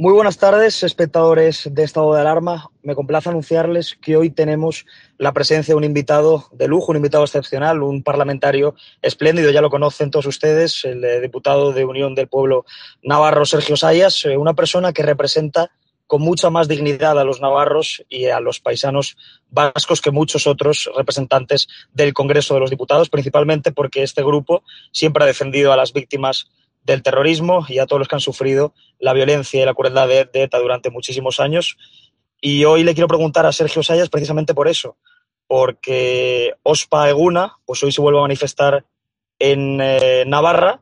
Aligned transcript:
Muy 0.00 0.12
buenas 0.12 0.38
tardes, 0.38 0.84
espectadores 0.84 1.68
de 1.72 1.82
Estado 1.82 2.14
de 2.14 2.20
Alarma. 2.20 2.70
Me 2.84 2.94
complace 2.94 3.30
anunciarles 3.30 3.98
que 4.00 4.16
hoy 4.16 4.30
tenemos 4.30 4.86
la 5.18 5.32
presencia 5.32 5.72
de 5.72 5.76
un 5.76 5.82
invitado 5.82 6.46
de 6.52 6.68
lujo, 6.68 6.92
un 6.92 6.98
invitado 6.98 7.24
excepcional, 7.24 7.82
un 7.82 8.04
parlamentario 8.04 8.76
espléndido, 9.02 9.50
ya 9.50 9.60
lo 9.60 9.70
conocen 9.70 10.12
todos 10.12 10.26
ustedes, 10.26 10.84
el 10.84 11.20
diputado 11.20 11.72
de 11.72 11.84
Unión 11.84 12.14
del 12.14 12.28
Pueblo 12.28 12.64
Navarro, 13.02 13.44
Sergio 13.44 13.76
Sayas, 13.76 14.24
eh, 14.24 14.36
una 14.36 14.54
persona 14.54 14.92
que 14.92 15.02
representa 15.02 15.72
con 16.06 16.22
mucha 16.22 16.48
más 16.48 16.68
dignidad 16.68 17.18
a 17.18 17.24
los 17.24 17.40
navarros 17.40 18.04
y 18.08 18.26
a 18.26 18.38
los 18.38 18.60
paisanos 18.60 19.16
vascos 19.50 20.00
que 20.00 20.12
muchos 20.12 20.46
otros 20.46 20.88
representantes 20.96 21.66
del 21.92 22.14
Congreso 22.14 22.54
de 22.54 22.60
los 22.60 22.70
Diputados, 22.70 23.10
principalmente 23.10 23.72
porque 23.72 24.04
este 24.04 24.22
grupo 24.22 24.62
siempre 24.92 25.24
ha 25.24 25.26
defendido 25.26 25.72
a 25.72 25.76
las 25.76 25.92
víctimas 25.92 26.46
del 26.92 27.02
terrorismo 27.02 27.64
y 27.68 27.78
a 27.78 27.86
todos 27.86 28.00
los 28.00 28.08
que 28.08 28.16
han 28.16 28.20
sufrido 28.20 28.74
la 28.98 29.12
violencia 29.12 29.62
y 29.62 29.64
la 29.64 29.74
crueldad 29.74 30.08
de, 30.08 30.28
ETA 30.32 30.58
durante 30.58 30.90
muchísimos 30.90 31.38
años. 31.38 31.76
Y 32.40 32.64
hoy 32.64 32.84
le 32.84 32.94
quiero 32.94 33.08
preguntar 33.08 33.46
a 33.46 33.52
Sergio 33.52 33.82
Sayas 33.82 34.08
precisamente 34.08 34.54
por 34.54 34.68
eso, 34.68 34.96
porque 35.46 36.54
Ospa 36.62 37.08
Eguna, 37.08 37.56
pues 37.64 37.82
hoy 37.82 37.92
se 37.92 38.00
vuelve 38.00 38.18
a 38.18 38.22
manifestar 38.22 38.84
en 39.38 39.80
eh, 39.80 40.24
Navarra. 40.26 40.80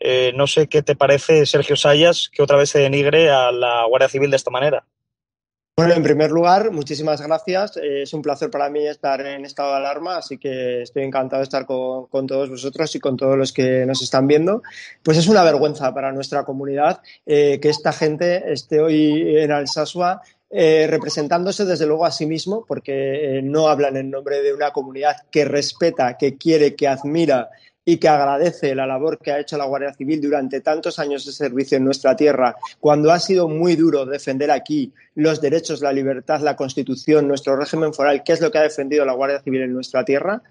Eh, 0.00 0.32
no 0.34 0.46
sé 0.46 0.68
qué 0.68 0.82
te 0.82 0.94
parece, 0.94 1.44
Sergio 1.44 1.76
Sayas, 1.76 2.30
que 2.32 2.42
otra 2.42 2.56
vez 2.56 2.70
se 2.70 2.78
denigre 2.78 3.30
a 3.30 3.50
la 3.50 3.84
Guardia 3.86 4.08
Civil 4.08 4.30
de 4.30 4.36
esta 4.36 4.50
manera. 4.50 4.86
Bueno, 5.78 5.94
en 5.94 6.02
primer 6.02 6.32
lugar, 6.32 6.72
muchísimas 6.72 7.22
gracias. 7.22 7.76
Eh, 7.76 8.02
es 8.02 8.12
un 8.12 8.20
placer 8.20 8.50
para 8.50 8.68
mí 8.68 8.84
estar 8.84 9.24
en 9.24 9.44
estado 9.44 9.70
de 9.70 9.76
alarma, 9.76 10.16
así 10.16 10.36
que 10.36 10.82
estoy 10.82 11.04
encantado 11.04 11.38
de 11.38 11.44
estar 11.44 11.66
con, 11.66 12.26
todos 12.26 12.50
vosotros 12.50 12.92
y 12.96 12.98
con 12.98 13.16
todos 13.16 13.38
los 13.38 13.52
que 13.52 13.86
nos 13.86 14.02
están 14.02 14.26
viendo. 14.26 14.60
Pues 15.04 15.18
es 15.18 15.28
una 15.28 15.44
vergüenza 15.44 15.94
para 15.94 16.10
nuestra 16.10 16.44
comunidad 16.44 17.00
eh, 17.24 17.60
que 17.62 17.68
esta 17.68 17.92
gente 17.92 18.52
esté 18.52 18.80
hoy 18.80 19.38
en 19.38 19.52
Alsasua 19.52 20.20
eh, 20.50 20.88
representándose 20.90 21.64
desde 21.64 21.86
luego 21.86 22.06
a 22.06 22.10
sí 22.10 22.26
mismo, 22.26 22.64
porque 22.66 23.40
no 23.44 23.68
hablan 23.68 23.96
en 23.96 24.10
nombre 24.10 24.42
de 24.42 24.52
una 24.52 24.72
comunidad 24.72 25.14
que 25.30 25.44
respeta, 25.44 26.16
que 26.18 26.36
quiere, 26.36 26.74
que 26.74 26.88
admira 26.88 27.50
y 27.88 27.96
que 27.96 28.06
agradece 28.06 28.74
la 28.74 28.86
labor 28.86 29.16
que 29.16 29.32
ha 29.32 29.40
hecho 29.40 29.56
la 29.56 29.64
Guardia 29.64 29.94
Civil 29.94 30.20
durante 30.20 30.60
tantos 30.60 30.98
años 30.98 31.24
de 31.24 31.32
servicio 31.32 31.78
en 31.78 31.86
nuestra 31.86 32.14
tierra, 32.14 32.54
cuando 32.80 33.10
ha 33.10 33.18
sido 33.18 33.48
muy 33.48 33.76
duro 33.76 34.04
defender 34.04 34.50
aquí 34.50 34.92
los 35.14 35.40
derechos, 35.40 35.80
la 35.80 35.90
libertad, 35.90 36.42
la 36.42 36.54
Constitución, 36.54 37.26
nuestro 37.26 37.56
régimen 37.56 37.94
foral, 37.94 38.22
que 38.22 38.34
es 38.34 38.42
lo 38.42 38.50
que 38.50 38.58
ha 38.58 38.62
defendido 38.62 39.06
la 39.06 39.14
Guardia 39.14 39.40
Civil 39.40 39.62
en 39.62 39.72
nuestra 39.72 40.04
tierra, 40.04 40.42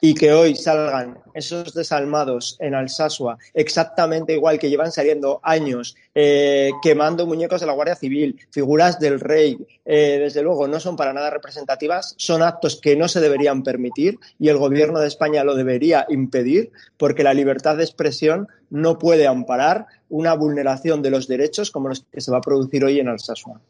y 0.00 0.14
que 0.14 0.32
hoy 0.32 0.54
salgan 0.54 1.18
esos 1.34 1.74
desalmados 1.74 2.56
en 2.60 2.74
Alsasua 2.74 3.38
exactamente 3.52 4.32
igual 4.32 4.58
que 4.58 4.70
llevan 4.70 4.92
saliendo 4.92 5.40
años 5.42 5.96
eh, 6.14 6.70
quemando 6.82 7.26
muñecos 7.26 7.60
de 7.60 7.66
la 7.66 7.72
Guardia 7.72 7.96
Civil, 7.96 8.38
figuras 8.50 9.00
del 9.00 9.20
rey, 9.20 9.58
eh, 9.84 10.18
desde 10.20 10.42
luego 10.42 10.68
no 10.68 10.78
son 10.80 10.96
para 10.96 11.12
nada 11.12 11.30
representativas, 11.30 12.14
son 12.16 12.42
actos 12.42 12.80
que 12.80 12.96
no 12.96 13.08
se 13.08 13.20
deberían 13.20 13.62
permitir 13.62 14.18
y 14.38 14.48
el 14.48 14.58
Gobierno 14.58 15.00
de 15.00 15.08
España 15.08 15.44
lo 15.44 15.54
debería 15.54 16.06
impedir 16.08 16.70
porque 16.96 17.24
la 17.24 17.34
libertad 17.34 17.76
de 17.76 17.84
expresión 17.84 18.48
no 18.70 18.98
puede 18.98 19.26
amparar 19.26 19.86
una 20.08 20.34
vulneración 20.34 21.02
de 21.02 21.10
los 21.10 21.26
derechos 21.28 21.70
como 21.70 21.88
los 21.88 22.04
que 22.12 22.20
se 22.20 22.30
va 22.30 22.38
a 22.38 22.42
producir 22.42 22.84
hoy 22.84 23.00
en 23.00 23.08
Alsasua. 23.08 23.60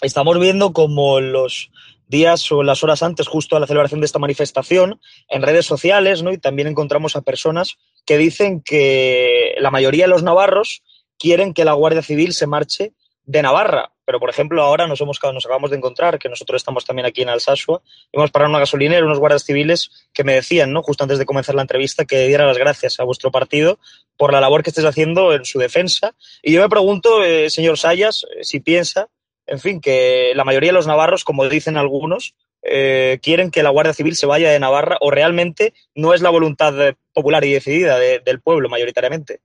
Estamos 0.00 0.38
viendo 0.38 0.72
como 0.72 1.20
los 1.20 1.70
días 2.08 2.50
o 2.50 2.62
las 2.62 2.82
horas 2.82 3.02
antes, 3.02 3.28
justo 3.28 3.56
a 3.56 3.60
la 3.60 3.66
celebración 3.66 4.00
de 4.00 4.06
esta 4.06 4.18
manifestación, 4.18 5.00
en 5.28 5.42
redes 5.42 5.66
sociales, 5.66 6.22
¿no? 6.22 6.32
Y 6.32 6.38
también 6.38 6.68
encontramos 6.68 7.16
a 7.16 7.22
personas 7.22 7.76
que 8.04 8.18
dicen 8.18 8.62
que 8.62 9.54
la 9.58 9.70
mayoría 9.70 10.04
de 10.04 10.10
los 10.10 10.22
navarros 10.22 10.82
quieren 11.18 11.52
que 11.52 11.64
la 11.64 11.74
Guardia 11.74 12.02
Civil 12.02 12.32
se 12.32 12.46
marche 12.46 12.92
de 13.24 13.42
Navarra. 13.42 13.92
Pero, 14.06 14.20
por 14.20 14.30
ejemplo, 14.30 14.62
ahora 14.62 14.86
nos, 14.86 15.02
hemos, 15.02 15.18
nos 15.22 15.44
acabamos 15.44 15.70
de 15.70 15.76
encontrar, 15.76 16.18
que 16.18 16.30
nosotros 16.30 16.62
estamos 16.62 16.86
también 16.86 17.04
aquí 17.04 17.20
en 17.20 17.28
Alsasua, 17.28 17.82
vamos 18.14 18.30
parar 18.30 18.48
una 18.48 18.58
gasolinera, 18.58 19.04
unos 19.04 19.18
guardias 19.18 19.44
civiles 19.44 20.08
que 20.14 20.24
me 20.24 20.32
decían, 20.32 20.72
¿no? 20.72 20.82
justo 20.82 21.04
antes 21.04 21.18
de 21.18 21.26
comenzar 21.26 21.54
la 21.54 21.60
entrevista, 21.60 22.06
que 22.06 22.26
diera 22.26 22.46
las 22.46 22.56
gracias 22.56 22.98
a 23.00 23.04
vuestro 23.04 23.30
partido 23.30 23.78
por 24.16 24.32
la 24.32 24.40
labor 24.40 24.62
que 24.62 24.70
estáis 24.70 24.86
haciendo 24.86 25.34
en 25.34 25.44
su 25.44 25.58
defensa. 25.58 26.14
Y 26.42 26.54
yo 26.54 26.62
me 26.62 26.70
pregunto, 26.70 27.22
eh, 27.22 27.50
señor 27.50 27.76
Sayas, 27.76 28.24
eh, 28.34 28.44
si 28.44 28.60
piensa 28.60 29.10
en 29.48 29.58
fin, 29.58 29.80
que 29.80 30.32
la 30.34 30.44
mayoría 30.44 30.68
de 30.68 30.74
los 30.74 30.86
navarros, 30.86 31.24
como 31.24 31.48
dicen 31.48 31.76
algunos, 31.76 32.34
eh, 32.62 33.18
quieren 33.22 33.50
que 33.50 33.62
la 33.62 33.70
Guardia 33.70 33.94
Civil 33.94 34.16
se 34.16 34.26
vaya 34.26 34.50
de 34.50 34.60
Navarra 34.60 34.98
o 35.00 35.10
realmente 35.10 35.74
no 35.94 36.12
es 36.14 36.20
la 36.20 36.30
voluntad 36.30 36.94
popular 37.12 37.44
y 37.44 37.52
decidida 37.52 37.98
del 37.98 38.40
pueblo 38.40 38.68
mayoritariamente. 38.68 39.40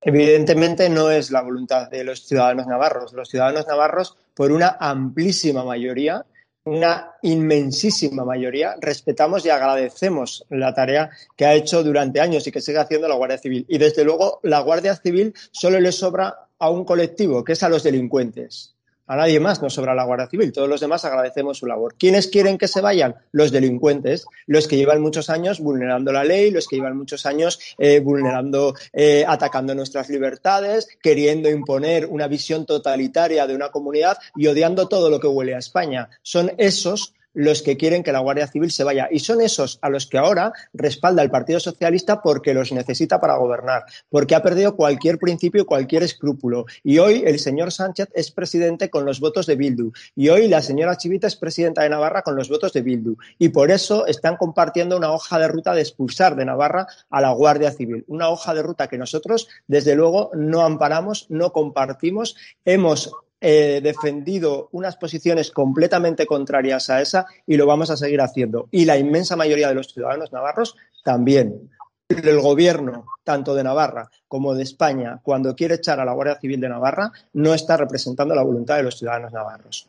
Evidentemente 0.00 0.88
no 0.88 1.10
es 1.10 1.30
la 1.30 1.42
voluntad 1.42 1.88
de 1.88 2.02
los 2.02 2.26
ciudadanos 2.26 2.66
navarros. 2.66 3.12
Los 3.12 3.28
ciudadanos 3.28 3.66
navarros, 3.68 4.16
por 4.34 4.50
una 4.50 4.76
amplísima 4.80 5.64
mayoría, 5.64 6.24
una 6.64 7.12
inmensísima 7.22 8.24
mayoría, 8.24 8.74
respetamos 8.80 9.44
y 9.44 9.50
agradecemos 9.50 10.44
la 10.50 10.74
tarea 10.74 11.10
que 11.36 11.44
ha 11.44 11.54
hecho 11.54 11.84
durante 11.84 12.20
años 12.20 12.46
y 12.46 12.52
que 12.52 12.60
sigue 12.60 12.78
haciendo 12.78 13.06
la 13.06 13.14
Guardia 13.14 13.38
Civil. 13.38 13.64
Y 13.68 13.78
desde 13.78 14.04
luego, 14.04 14.40
la 14.42 14.60
Guardia 14.60 14.96
Civil 14.96 15.34
solo 15.52 15.78
le 15.78 15.92
sobra 15.92 16.48
a 16.58 16.70
un 16.70 16.84
colectivo, 16.84 17.44
que 17.44 17.52
es 17.52 17.62
a 17.62 17.68
los 17.68 17.82
delincuentes. 17.82 18.74
A 19.12 19.16
nadie 19.16 19.40
más 19.40 19.60
nos 19.60 19.74
sobra 19.74 19.94
la 19.94 20.04
Guardia 20.04 20.26
Civil. 20.26 20.52
Todos 20.52 20.70
los 20.70 20.80
demás 20.80 21.04
agradecemos 21.04 21.58
su 21.58 21.66
labor. 21.66 21.96
¿Quiénes 21.98 22.28
quieren 22.28 22.56
que 22.56 22.66
se 22.66 22.80
vayan? 22.80 23.14
Los 23.30 23.52
delincuentes, 23.52 24.24
los 24.46 24.66
que 24.66 24.78
llevan 24.78 25.02
muchos 25.02 25.28
años 25.28 25.60
vulnerando 25.60 26.12
la 26.12 26.24
ley, 26.24 26.50
los 26.50 26.66
que 26.66 26.76
llevan 26.76 26.96
muchos 26.96 27.26
años 27.26 27.60
eh, 27.76 28.00
vulnerando, 28.00 28.74
eh, 28.90 29.26
atacando 29.28 29.74
nuestras 29.74 30.08
libertades, 30.08 30.88
queriendo 31.02 31.50
imponer 31.50 32.06
una 32.06 32.26
visión 32.26 32.64
totalitaria 32.64 33.46
de 33.46 33.54
una 33.54 33.68
comunidad 33.68 34.16
y 34.34 34.46
odiando 34.46 34.88
todo 34.88 35.10
lo 35.10 35.20
que 35.20 35.26
huele 35.26 35.56
a 35.56 35.58
España. 35.58 36.08
Son 36.22 36.50
esos 36.56 37.12
los 37.34 37.62
que 37.62 37.76
quieren 37.76 38.02
que 38.02 38.12
la 38.12 38.20
Guardia 38.20 38.46
Civil 38.46 38.70
se 38.70 38.84
vaya. 38.84 39.08
Y 39.10 39.20
son 39.20 39.40
esos 39.40 39.78
a 39.82 39.88
los 39.88 40.06
que 40.06 40.18
ahora 40.18 40.52
respalda 40.72 41.22
el 41.22 41.30
Partido 41.30 41.60
Socialista 41.60 42.22
porque 42.22 42.54
los 42.54 42.72
necesita 42.72 43.20
para 43.20 43.36
gobernar, 43.36 43.84
porque 44.08 44.34
ha 44.34 44.42
perdido 44.42 44.76
cualquier 44.76 45.18
principio 45.18 45.62
y 45.62 45.66
cualquier 45.66 46.02
escrúpulo. 46.02 46.66
Y 46.82 46.98
hoy 46.98 47.22
el 47.26 47.38
señor 47.38 47.72
Sánchez 47.72 48.08
es 48.14 48.30
presidente 48.30 48.90
con 48.90 49.04
los 49.04 49.20
votos 49.20 49.46
de 49.46 49.56
Bildu. 49.56 49.92
Y 50.14 50.28
hoy 50.28 50.48
la 50.48 50.62
señora 50.62 50.96
Chivita 50.96 51.26
es 51.26 51.36
presidenta 51.36 51.82
de 51.82 51.88
Navarra 51.88 52.22
con 52.22 52.36
los 52.36 52.48
votos 52.48 52.72
de 52.72 52.82
Bildu. 52.82 53.16
Y 53.38 53.50
por 53.50 53.70
eso 53.70 54.06
están 54.06 54.36
compartiendo 54.36 54.96
una 54.96 55.12
hoja 55.12 55.38
de 55.38 55.48
ruta 55.48 55.74
de 55.74 55.80
expulsar 55.80 56.36
de 56.36 56.44
Navarra 56.44 56.86
a 57.10 57.20
la 57.20 57.32
Guardia 57.32 57.70
Civil. 57.70 58.04
Una 58.08 58.28
hoja 58.28 58.54
de 58.54 58.62
ruta 58.62 58.88
que 58.88 58.98
nosotros, 58.98 59.48
desde 59.66 59.94
luego, 59.94 60.30
no 60.34 60.62
amparamos, 60.62 61.26
no 61.28 61.52
compartimos. 61.52 62.36
Hemos 62.64 63.12
eh, 63.44 63.80
defendido 63.82 64.68
unas 64.70 64.96
posiciones 64.96 65.50
completamente 65.50 66.26
contrarias 66.26 66.88
a 66.90 67.02
esa 67.02 67.26
y 67.44 67.56
lo 67.56 67.66
vamos 67.66 67.90
a 67.90 67.96
seguir 67.96 68.20
haciendo. 68.20 68.68
Y 68.70 68.84
la 68.84 68.96
inmensa 68.96 69.34
mayoría 69.34 69.68
de 69.68 69.74
los 69.74 69.92
ciudadanos 69.92 70.32
navarros 70.32 70.76
también. 71.04 71.68
El 72.08 72.40
gobierno, 72.40 73.06
tanto 73.24 73.54
de 73.54 73.64
Navarra 73.64 74.10
como 74.28 74.54
de 74.54 74.62
España, 74.62 75.20
cuando 75.22 75.56
quiere 75.56 75.74
echar 75.74 75.98
a 75.98 76.04
la 76.04 76.12
Guardia 76.12 76.38
Civil 76.38 76.60
de 76.60 76.68
Navarra, 76.68 77.10
no 77.32 77.52
está 77.52 77.76
representando 77.76 78.34
la 78.34 78.42
voluntad 78.42 78.76
de 78.76 78.84
los 78.84 78.98
ciudadanos 78.98 79.32
navarros. 79.32 79.88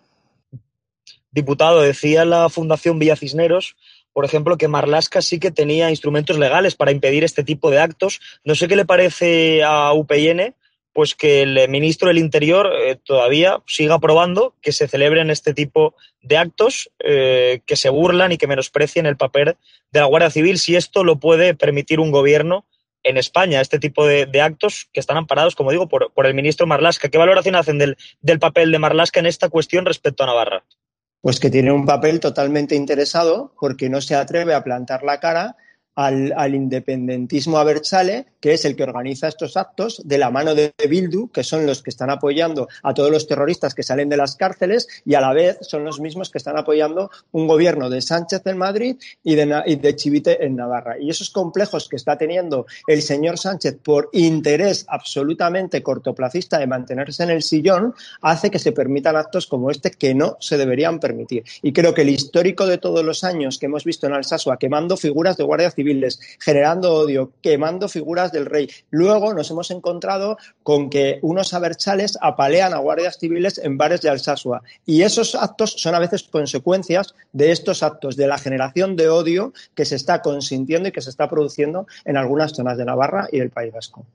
Diputado, 1.32 1.82
decía 1.82 2.26
la 2.26 2.50
Fundación 2.50 2.98
Villa 2.98 3.16
Cisneros 3.16 3.76
por 4.14 4.26
ejemplo, 4.26 4.58
que 4.58 4.68
Marlasca 4.68 5.24
sí 5.24 5.40
que 5.40 5.50
tenía 5.50 5.90
instrumentos 5.90 6.38
legales 6.38 6.76
para 6.76 6.92
impedir 6.92 7.24
este 7.24 7.44
tipo 7.44 7.72
de 7.72 7.80
actos. 7.80 8.22
No 8.44 8.54
sé 8.54 8.68
qué 8.68 8.76
le 8.76 8.86
parece 8.86 9.64
a 9.64 9.92
UPN 9.94 10.54
pues 10.94 11.16
que 11.16 11.42
el 11.42 11.68
ministro 11.70 12.08
del 12.08 12.20
Interior 12.20 12.72
eh, 12.72 12.96
todavía 13.04 13.62
siga 13.68 13.96
aprobando 13.96 14.54
que 14.62 14.72
se 14.72 14.88
celebren 14.88 15.30
este 15.30 15.54
tipo 15.54 15.96
de 16.22 16.38
actos 16.38 16.92
eh, 17.00 17.62
que 17.66 17.76
se 17.76 17.90
burlan 17.90 18.32
y 18.32 18.38
que 18.38 18.48
menosprecien 18.48 19.06
el 19.06 19.18
papel 19.18 19.58
de 19.92 20.00
la 20.00 20.06
Guardia 20.06 20.30
Civil, 20.30 20.60
si 20.60 20.76
esto 20.76 21.04
lo 21.04 21.20
puede 21.20 21.56
permitir 21.56 22.00
un 22.00 22.12
gobierno 22.12 22.66
en 23.04 23.18
España, 23.18 23.60
este 23.60 23.80
tipo 23.80 24.06
de, 24.06 24.30
actos 24.42 24.88
que 24.94 25.00
están 25.00 25.18
amparados, 25.18 25.56
como 25.56 25.72
digo, 25.72 25.90
por, 25.90 26.26
el 26.26 26.34
ministro 26.34 26.68
Marlasca. 26.68 27.10
¿Qué 27.10 27.18
valoración 27.18 27.56
hacen 27.56 27.78
del, 27.78 27.98
del 28.22 28.40
papel 28.40 28.72
de 28.72 28.80
Marlasca 28.80 29.20
en 29.20 29.26
esta 29.26 29.50
cuestión 29.50 29.86
respecto 29.86 30.24
a 30.24 30.28
Navarra? 30.28 30.64
Pues 31.22 31.40
que 31.40 31.50
tiene 31.50 31.72
un 31.72 31.86
papel 31.86 32.20
totalmente 32.20 32.76
interesado 32.76 33.54
porque 33.60 33.90
no 33.90 34.00
se 34.00 34.16
atreve 34.16 34.54
a 34.54 34.64
plantar 34.64 35.04
la 35.04 35.20
cara 35.20 35.58
al, 35.96 36.34
al, 36.36 36.56
independentismo 36.56 37.58
abertzale, 37.58 38.26
que 38.40 38.54
es 38.54 38.66
el 38.66 38.76
que 38.76 38.84
organiza 38.84 39.28
estos 39.28 39.58
actos, 39.58 40.02
de 40.06 40.18
la 40.18 40.32
mano 40.32 40.56
de 40.56 40.74
Bildu, 40.90 41.30
que 41.30 41.44
son 41.44 41.66
los 41.66 41.82
que 41.84 41.90
están 41.90 42.10
apoyando 42.10 42.68
a 42.82 42.94
todos 42.94 43.12
los 43.12 43.28
terroristas 43.28 43.74
que 43.74 43.84
salen 43.84 44.10
de 44.10 44.18
las 44.18 44.36
cárceles, 44.36 44.88
y 45.06 45.16
a 45.16 45.22
la 45.22 45.34
vez 45.34 45.58
son 45.62 45.84
los 45.86 46.00
mismos 46.00 46.30
que 46.30 46.38
están 46.38 46.58
apoyando 46.58 47.12
un 47.32 47.48
gobierno 47.48 47.90
de 47.90 48.02
Sánchez 48.02 48.42
en 48.46 48.58
Madrid 48.58 48.98
y 49.24 49.36
de, 49.36 49.64
y 49.66 49.76
de 49.76 49.96
Chivite 49.96 50.46
en 50.46 50.56
Navarra. 50.56 50.98
Y 51.00 51.10
esos 51.10 51.30
complejos 51.30 51.88
que 51.88 51.96
está 51.96 52.18
teniendo 52.18 52.66
el 52.88 53.02
señor 53.02 53.38
Sánchez 53.38 53.78
por 53.84 54.10
interés 54.14 54.86
absolutamente 54.88 55.84
cortoplacista 55.84 56.58
de 56.60 56.68
mantenerse 56.68 57.24
en 57.24 57.30
el 57.30 57.44
sillón, 57.44 57.94
hace 58.22 58.50
que 58.50 58.60
se 58.60 58.72
permitan 58.72 59.16
actos 59.16 59.48
como 59.48 59.72
este 59.72 59.92
que 59.92 60.14
no 60.14 60.38
se 60.40 60.58
deberían 60.58 61.00
permitir. 61.00 61.44
Y 61.62 61.74
creo 61.74 61.94
que 61.94 62.02
el 62.02 62.10
histórico 62.10 62.66
de 62.66 62.78
todos 62.78 63.04
los 63.04 63.24
años 63.24 63.60
que 63.60 63.68
hemos 63.68 63.84
visto 63.84 64.08
en 64.08 64.14
Alsasua 64.14 64.58
quemando 64.58 64.98
figuras 64.98 65.38
de 65.38 65.44
Guardia 65.44 65.72
generando 66.40 66.94
odio, 66.94 67.32
quemando 67.42 67.88
figuras 67.88 68.32
del 68.32 68.46
rey. 68.46 68.70
Luego 68.90 69.34
nos 69.34 69.50
hemos 69.52 69.72
encontrado 69.72 70.38
con 70.64 70.90
que 70.90 71.20
unos 71.22 71.54
aberchales 71.54 72.18
apalean 72.22 72.74
a 72.74 72.78
guardias 72.78 73.18
civiles 73.20 73.58
en 73.58 73.78
bares 73.78 74.02
de 74.02 74.10
Alsasua. 74.10 74.62
Y 74.86 75.02
esos 75.04 75.36
actos 75.36 75.74
son 75.78 75.96
a 75.96 76.00
veces 76.00 76.24
consecuencias 76.24 77.16
de 77.32 77.52
estos 77.52 77.84
actos, 77.84 78.16
de 78.16 78.28
la 78.28 78.38
generación 78.38 78.96
de 78.96 79.10
odio 79.10 79.54
que 79.76 79.86
se 79.86 79.96
está 79.96 80.22
consintiendo 80.22 80.90
y 80.90 80.92
que 80.92 81.02
se 81.02 81.10
está 81.10 81.30
produciendo 81.30 81.88
en 82.06 82.18
algunas 82.18 82.54
zonas 82.54 82.78
de 82.78 82.86
Navarra 82.86 83.28
y 83.32 83.40
del 83.40 83.50
País 83.50 83.74
Vasco. 83.74 84.06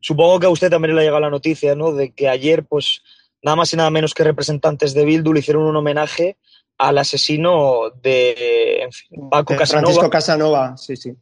Supongo 0.00 0.40
que 0.40 0.46
a 0.46 0.50
usted 0.50 0.70
también 0.70 0.94
le 0.94 1.02
ha 1.02 1.04
llegado 1.04 1.20
la 1.20 1.30
noticia, 1.30 1.76
¿no? 1.76 1.92
De 1.92 2.10
que 2.10 2.28
ayer, 2.28 2.64
pues, 2.64 3.02
nada 3.40 3.56
más 3.56 3.72
y 3.72 3.76
nada 3.76 3.90
menos 3.90 4.14
que 4.14 4.24
representantes 4.24 4.94
de 4.94 5.04
Bildu 5.04 5.34
hicieron 5.36 5.62
un 5.62 5.76
homenaje 5.76 6.36
al 6.82 6.98
asesino 6.98 7.90
de 8.02 8.88
Paco 9.30 9.56
Casanova. 9.56 9.66
Francisco 9.66 10.10
Casanova, 10.10 10.76
sí, 10.76 10.96
sí. 10.96 11.14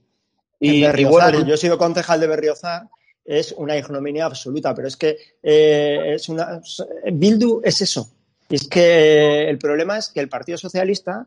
Y, 0.59 1.05
bueno, 1.05 1.47
yo 1.47 1.55
he 1.55 1.59
sido 1.59 1.79
concejal 1.79 2.21
de 2.21 2.27
Berriozar, 2.27 2.89
es 3.25 3.53
una 3.53 3.77
ignominia 3.77 4.27
absoluta, 4.27 4.75
pero 4.75 4.89
es 4.89 4.97
que 4.97 5.17
eh, 5.43 6.15
es 6.15 6.29
una, 6.29 6.61
Bildu 7.13 7.61
es 7.63 7.81
eso. 7.83 8.11
Y 8.49 8.57
es 8.57 8.69
que 8.69 9.49
el 9.49 9.59
problema 9.59 9.99
es 9.99 10.09
que 10.09 10.21
el 10.21 10.29
Partido 10.29 10.59
Socialista 10.59 11.27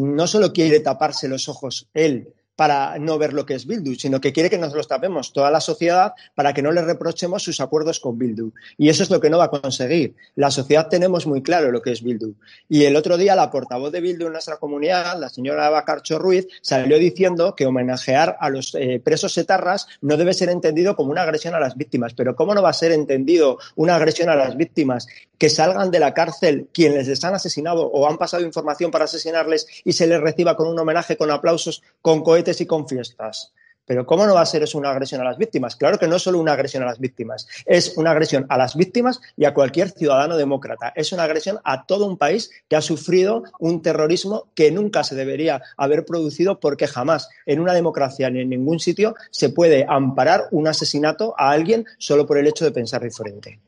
no 0.00 0.26
solo 0.26 0.52
quiere 0.52 0.80
taparse 0.80 1.28
los 1.28 1.48
ojos 1.48 1.88
él 1.94 2.32
para 2.58 2.98
no 2.98 3.18
ver 3.18 3.34
lo 3.34 3.46
que 3.46 3.54
es 3.54 3.68
Bildu, 3.68 3.94
sino 3.94 4.20
que 4.20 4.32
quiere 4.32 4.50
que 4.50 4.58
nos 4.58 4.74
los 4.74 4.88
tapemos 4.88 5.32
toda 5.32 5.48
la 5.48 5.60
sociedad 5.60 6.14
para 6.34 6.52
que 6.52 6.60
no 6.60 6.72
le 6.72 6.82
reprochemos 6.82 7.44
sus 7.44 7.60
acuerdos 7.60 8.00
con 8.00 8.18
Bildu. 8.18 8.50
Y 8.76 8.88
eso 8.88 9.04
es 9.04 9.10
lo 9.10 9.20
que 9.20 9.30
no 9.30 9.38
va 9.38 9.44
a 9.44 9.50
conseguir. 9.50 10.16
La 10.34 10.50
sociedad 10.50 10.88
tenemos 10.88 11.24
muy 11.24 11.40
claro 11.40 11.70
lo 11.70 11.80
que 11.80 11.92
es 11.92 12.02
Bildu. 12.02 12.34
Y 12.68 12.82
el 12.82 12.96
otro 12.96 13.16
día 13.16 13.36
la 13.36 13.52
portavoz 13.52 13.92
de 13.92 14.00
Bildu 14.00 14.26
en 14.26 14.32
nuestra 14.32 14.56
comunidad, 14.56 15.20
la 15.20 15.28
señora 15.28 15.70
Bacarcho 15.70 16.18
Ruiz, 16.18 16.48
salió 16.60 16.98
diciendo 16.98 17.54
que 17.54 17.64
homenajear 17.64 18.36
a 18.40 18.50
los 18.50 18.74
eh, 18.74 19.00
presos 19.04 19.38
etarras 19.38 19.86
no 20.00 20.16
debe 20.16 20.34
ser 20.34 20.48
entendido 20.48 20.96
como 20.96 21.12
una 21.12 21.22
agresión 21.22 21.54
a 21.54 21.60
las 21.60 21.76
víctimas. 21.76 22.12
Pero 22.14 22.34
¿cómo 22.34 22.56
no 22.56 22.62
va 22.62 22.70
a 22.70 22.72
ser 22.72 22.90
entendido 22.90 23.58
una 23.76 23.94
agresión 23.94 24.30
a 24.30 24.34
las 24.34 24.56
víctimas 24.56 25.06
que 25.38 25.48
salgan 25.48 25.92
de 25.92 26.00
la 26.00 26.12
cárcel 26.12 26.68
quienes 26.72 27.06
les 27.06 27.22
han 27.24 27.34
asesinado 27.34 27.86
o 27.86 28.08
han 28.08 28.18
pasado 28.18 28.42
información 28.42 28.90
para 28.90 29.04
asesinarles 29.04 29.68
y 29.84 29.92
se 29.92 30.08
les 30.08 30.20
reciba 30.20 30.56
con 30.56 30.66
un 30.66 30.78
homenaje, 30.78 31.16
con 31.16 31.30
aplausos, 31.30 31.82
con 32.02 32.24
cohetes 32.24 32.47
y 32.60 32.66
con 32.66 32.88
fiestas. 32.88 33.52
Pero 33.88 34.04
¿cómo 34.04 34.26
no 34.26 34.34
va 34.34 34.42
a 34.42 34.46
ser 34.46 34.62
eso 34.62 34.76
una 34.76 34.90
agresión 34.90 35.22
a 35.22 35.24
las 35.24 35.38
víctimas? 35.38 35.74
Claro 35.74 35.98
que 35.98 36.06
no 36.06 36.16
es 36.16 36.22
solo 36.22 36.38
una 36.38 36.52
agresión 36.52 36.82
a 36.82 36.86
las 36.86 37.00
víctimas, 37.00 37.48
es 37.64 37.96
una 37.96 38.10
agresión 38.10 38.44
a 38.50 38.58
las 38.58 38.76
víctimas 38.76 39.18
y 39.34 39.46
a 39.46 39.54
cualquier 39.54 39.90
ciudadano 39.90 40.36
demócrata. 40.36 40.92
Es 40.94 41.12
una 41.12 41.22
agresión 41.22 41.58
a 41.64 41.86
todo 41.86 42.06
un 42.06 42.18
país 42.18 42.50
que 42.68 42.76
ha 42.76 42.82
sufrido 42.82 43.44
un 43.58 43.80
terrorismo 43.80 44.50
que 44.54 44.70
nunca 44.70 45.04
se 45.04 45.14
debería 45.14 45.62
haber 45.78 46.04
producido 46.04 46.60
porque 46.60 46.86
jamás 46.86 47.30
en 47.46 47.60
una 47.60 47.72
democracia 47.72 48.28
ni 48.28 48.42
en 48.42 48.50
ningún 48.50 48.78
sitio 48.78 49.14
se 49.30 49.48
puede 49.48 49.86
amparar 49.88 50.48
un 50.50 50.68
asesinato 50.68 51.34
a 51.38 51.50
alguien 51.50 51.86
solo 51.96 52.26
por 52.26 52.36
el 52.36 52.46
hecho 52.46 52.66
de 52.66 52.72
pensar 52.72 53.02
diferente. 53.02 53.58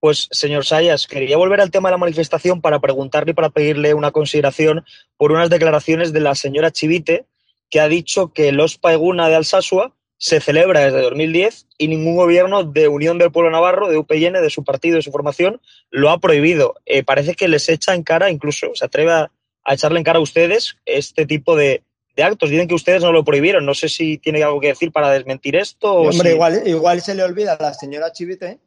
Pues, 0.00 0.28
señor 0.30 0.64
Sayas, 0.64 1.06
quería 1.06 1.36
volver 1.36 1.60
al 1.60 1.70
tema 1.70 1.88
de 1.88 1.94
la 1.94 1.98
manifestación 1.98 2.60
para 2.62 2.80
preguntarle 2.80 3.32
y 3.32 3.34
para 3.34 3.50
pedirle 3.50 3.92
una 3.92 4.10
consideración 4.10 4.84
por 5.18 5.32
unas 5.32 5.50
declaraciones 5.50 6.12
de 6.12 6.20
la 6.20 6.34
señora 6.34 6.70
Chivite, 6.70 7.26
que 7.70 7.80
ha 7.80 7.88
dicho 7.88 8.32
que 8.32 8.52
los 8.52 8.78
Paeguna 8.78 9.28
de 9.28 9.36
Alsasua 9.36 9.94
se 10.18 10.40
celebra 10.40 10.80
desde 10.80 11.02
2010 11.02 11.66
y 11.78 11.88
ningún 11.88 12.16
gobierno 12.16 12.64
de 12.64 12.88
Unión 12.88 13.18
del 13.18 13.30
Pueblo 13.30 13.50
Navarro, 13.50 13.88
de 13.88 13.98
UPN, 13.98 14.40
de 14.40 14.50
su 14.50 14.64
partido, 14.64 14.96
de 14.96 15.02
su 15.02 15.12
formación, 15.12 15.60
lo 15.90 16.10
ha 16.10 16.18
prohibido. 16.18 16.74
Eh, 16.86 17.02
parece 17.02 17.34
que 17.34 17.48
les 17.48 17.68
echa 17.68 17.94
en 17.94 18.02
cara, 18.02 18.30
incluso 18.30 18.74
se 18.74 18.84
atreve 18.84 19.12
a, 19.12 19.30
echarle 19.68 19.98
en 19.98 20.04
cara 20.04 20.18
a 20.18 20.22
ustedes 20.22 20.76
este 20.86 21.26
tipo 21.26 21.56
de, 21.56 21.82
actos. 22.16 22.48
Dicen 22.48 22.68
que 22.68 22.74
ustedes 22.74 23.02
no 23.02 23.12
lo 23.12 23.24
prohibieron. 23.24 23.66
No 23.66 23.74
sé 23.74 23.90
si 23.90 24.16
tiene 24.16 24.42
algo 24.42 24.60
que 24.60 24.68
decir 24.68 24.90
para 24.90 25.10
desmentir 25.10 25.54
esto. 25.56 25.92
hombre, 25.92 26.30
igual, 26.30 26.62
igual 26.66 27.02
se 27.02 27.14
le 27.14 27.22
olvida 27.22 27.54
a 27.54 27.62
la 27.62 27.74
señora 27.74 28.12
Chivite 28.12 28.58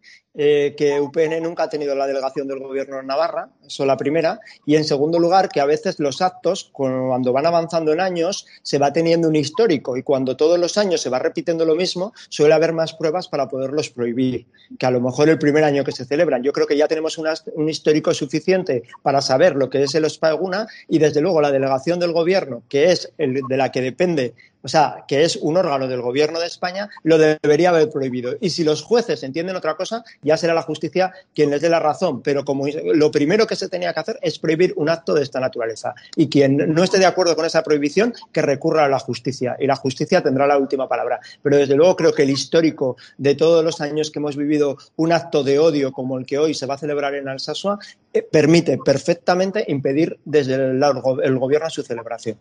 eh, 0.42 0.74
que 0.78 1.02
UPN 1.02 1.44
nunca 1.44 1.64
ha 1.64 1.70
tenido 1.70 1.94
la 1.96 2.08
delegación 2.08 2.48
del 2.48 2.60
gobierno 2.60 2.98
en 3.02 3.08
Navarra, 3.08 3.50
eso 3.68 3.84
es 3.84 3.88
la 3.88 3.98
primera, 3.98 4.40
y 4.66 4.78
en 4.78 4.86
segundo 4.86 5.20
lugar 5.20 5.50
que 5.50 5.60
a 5.60 5.66
veces 5.66 6.00
los 6.00 6.22
actos, 6.22 6.70
cuando 6.72 7.34
van 7.34 7.46
avanzando 7.46 7.92
en 7.92 8.00
años, 8.00 8.48
se 8.62 8.78
va 8.78 8.94
teniendo 8.94 9.28
un 9.28 9.36
histórico 9.36 9.98
y 9.98 10.02
cuando 10.02 10.38
todos 10.38 10.58
los 10.58 10.78
años 10.78 11.02
se 11.02 11.10
va 11.10 11.20
repitiendo 11.20 11.66
lo 11.66 11.76
mismo, 11.76 12.14
suele 12.30 12.54
haber 12.54 12.72
más 12.72 12.94
pruebas 12.94 13.28
para 13.28 13.50
poderlos 13.50 13.90
prohibir, 13.90 14.46
que 14.80 14.86
a 14.86 14.92
lo 14.92 15.02
mejor 15.02 15.28
el 15.28 15.40
primer 15.40 15.66
año 15.66 15.84
que 15.84 15.92
se 15.92 16.06
celebran. 16.06 16.42
Yo 16.42 16.54
creo 16.54 16.68
que 16.68 16.78
ya 16.78 16.88
tenemos 16.88 17.18
un 17.18 17.68
histórico 17.68 18.14
suficiente 18.14 18.84
para 19.02 19.22
saber 19.22 19.58
lo 19.58 19.70
que 19.70 19.84
es 19.84 19.94
el 19.94 20.06
Ospaguna 20.06 20.68
y 20.88 21.00
desde 21.00 21.20
luego 21.20 21.42
la 21.42 21.52
delegación 21.52 22.00
del 22.00 22.14
gobierno, 22.14 22.64
que 22.70 22.94
es 22.94 23.12
el 23.18 23.42
de 23.46 23.58
la 23.58 23.74
que 23.74 23.82
depende 23.82 24.36
o 24.62 24.68
sea, 24.68 25.06
que 25.08 25.24
es 25.24 25.38
un 25.38 25.58
órgano 25.58 25.88
del 25.88 26.02
gobierno 26.02 26.40
de 26.40 26.48
España, 26.48 26.90
lo 27.04 27.18
debería 27.18 27.70
haber 27.70 27.90
prohibido. 27.90 28.36
Y 28.42 28.50
si 28.50 28.64
los 28.64 28.84
jueces 28.84 29.24
entienden 29.24 29.56
otra 29.56 29.76
cosa, 29.76 30.04
ya 30.22 30.36
será 30.38 30.54
la 30.54 30.62
justicia 30.64 31.14
quien 31.34 31.50
les 31.50 31.62
dé 31.62 31.70
la 31.70 31.80
razón. 31.80 32.22
Pero 32.22 32.44
como 32.44 32.66
lo 32.68 33.12
primero 33.12 33.48
que 33.48 33.56
se 33.56 33.70
tenía 33.70 33.94
que 33.94 34.00
hacer 34.02 34.20
es 34.22 34.38
prohibir 34.38 34.74
un 34.76 34.90
acto 34.90 35.14
de 35.14 35.24
esta 35.24 35.40
naturaleza. 35.40 35.94
Y 36.16 36.28
quien 36.28 36.74
no 36.74 36.84
esté 36.84 37.00
de 37.00 37.06
acuerdo 37.06 37.36
con 37.36 37.46
esa 37.46 37.64
prohibición, 37.64 38.14
que 38.34 38.42
recurra 38.42 38.86
a 38.86 38.90
la 38.90 39.00
justicia. 39.00 39.56
Y 39.60 39.68
la 39.68 39.76
justicia 39.76 40.22
tendrá 40.22 40.46
la 40.46 40.58
última 40.58 40.90
palabra. 40.90 41.20
Pero 41.42 41.58
desde 41.58 41.76
luego 41.76 41.96
creo 41.96 42.14
que 42.14 42.24
el 42.24 42.30
histórico 42.30 42.98
de 43.18 43.36
todos 43.36 43.64
los 43.64 43.80
años 43.80 44.12
que 44.12 44.20
hemos 44.20 44.36
vivido 44.36 44.78
un 44.98 45.14
acto 45.14 45.44
de 45.44 45.60
odio 45.60 45.92
como 45.92 46.18
el 46.18 46.26
que 46.26 46.38
hoy 46.38 46.54
se 46.54 46.66
va 46.66 46.76
a 46.76 46.78
celebrar 46.78 47.16
en 47.16 47.30
Alsasua, 47.30 47.80
eh, 48.14 48.22
permite 48.22 48.78
perfectamente 48.78 49.64
impedir 49.68 50.20
desde 50.26 50.56
el, 50.56 50.84
el 51.24 51.40
gobierno 51.40 51.70
su 51.70 51.84
celebración. 51.84 52.38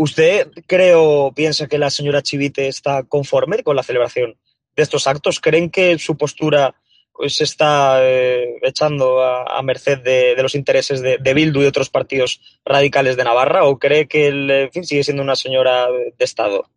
¿Usted 0.00 0.48
creo, 0.66 1.32
piensa 1.34 1.66
que 1.66 1.76
la 1.76 1.90
señora 1.90 2.22
Chivite 2.22 2.68
está 2.68 3.02
conforme 3.02 3.64
con 3.64 3.74
la 3.74 3.82
celebración 3.82 4.36
de 4.76 4.82
estos 4.84 5.08
actos? 5.08 5.40
¿Creen 5.40 5.70
que 5.70 5.98
su 5.98 6.16
postura 6.16 6.76
pues, 7.12 7.34
se 7.34 7.42
está 7.42 7.98
eh, 8.02 8.58
echando 8.62 9.20
a, 9.20 9.60
merced 9.62 9.98
de, 9.98 10.40
los 10.40 10.54
intereses 10.54 11.00
de, 11.02 11.34
Bildu 11.34 11.62
y 11.62 11.66
otros 11.66 11.90
partidos 11.90 12.40
radicales 12.64 13.16
de 13.16 13.24
Navarra? 13.24 13.64
¿O 13.64 13.80
cree 13.80 14.06
que 14.06 14.70
sigue 14.84 15.02
siendo 15.02 15.22
una 15.22 15.34
señora 15.34 15.88
de 15.90 16.24
Estado? 16.24 16.70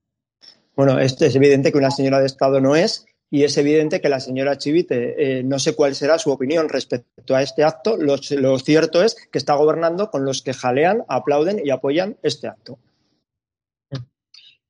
Bueno, 0.76 0.98
es 0.98 1.22
evidente 1.22 1.72
que 1.72 1.78
una 1.78 1.92
señora 1.92 2.20
de 2.20 2.26
Estado 2.26 2.60
no 2.60 2.76
es, 2.76 3.06
y 3.30 3.44
es 3.44 3.56
evidente 3.58 4.02
que 4.02 4.10
la 4.10 4.20
señora 4.20 4.58
Chivite, 4.58 5.40
eh, 5.40 5.44
no 5.44 5.60
sé 5.60 5.74
cuál 5.74 5.94
será 5.94 6.18
su 6.18 6.32
opinión 6.32 6.70
respecto 6.70 7.36
a 7.36 7.44
este 7.44 7.64
acto, 7.64 7.98
lo, 7.98 8.18
cierto 8.58 9.04
es 9.04 9.16
que 9.32 9.38
está 9.38 9.54
gobernando 9.54 10.10
con 10.10 10.26
los 10.26 10.42
que 10.42 10.54
jalean, 10.54 11.06
aplauden 11.08 11.62
y 11.64 11.70
apoyan 11.70 12.18
este 12.24 12.48
acto. 12.48 12.80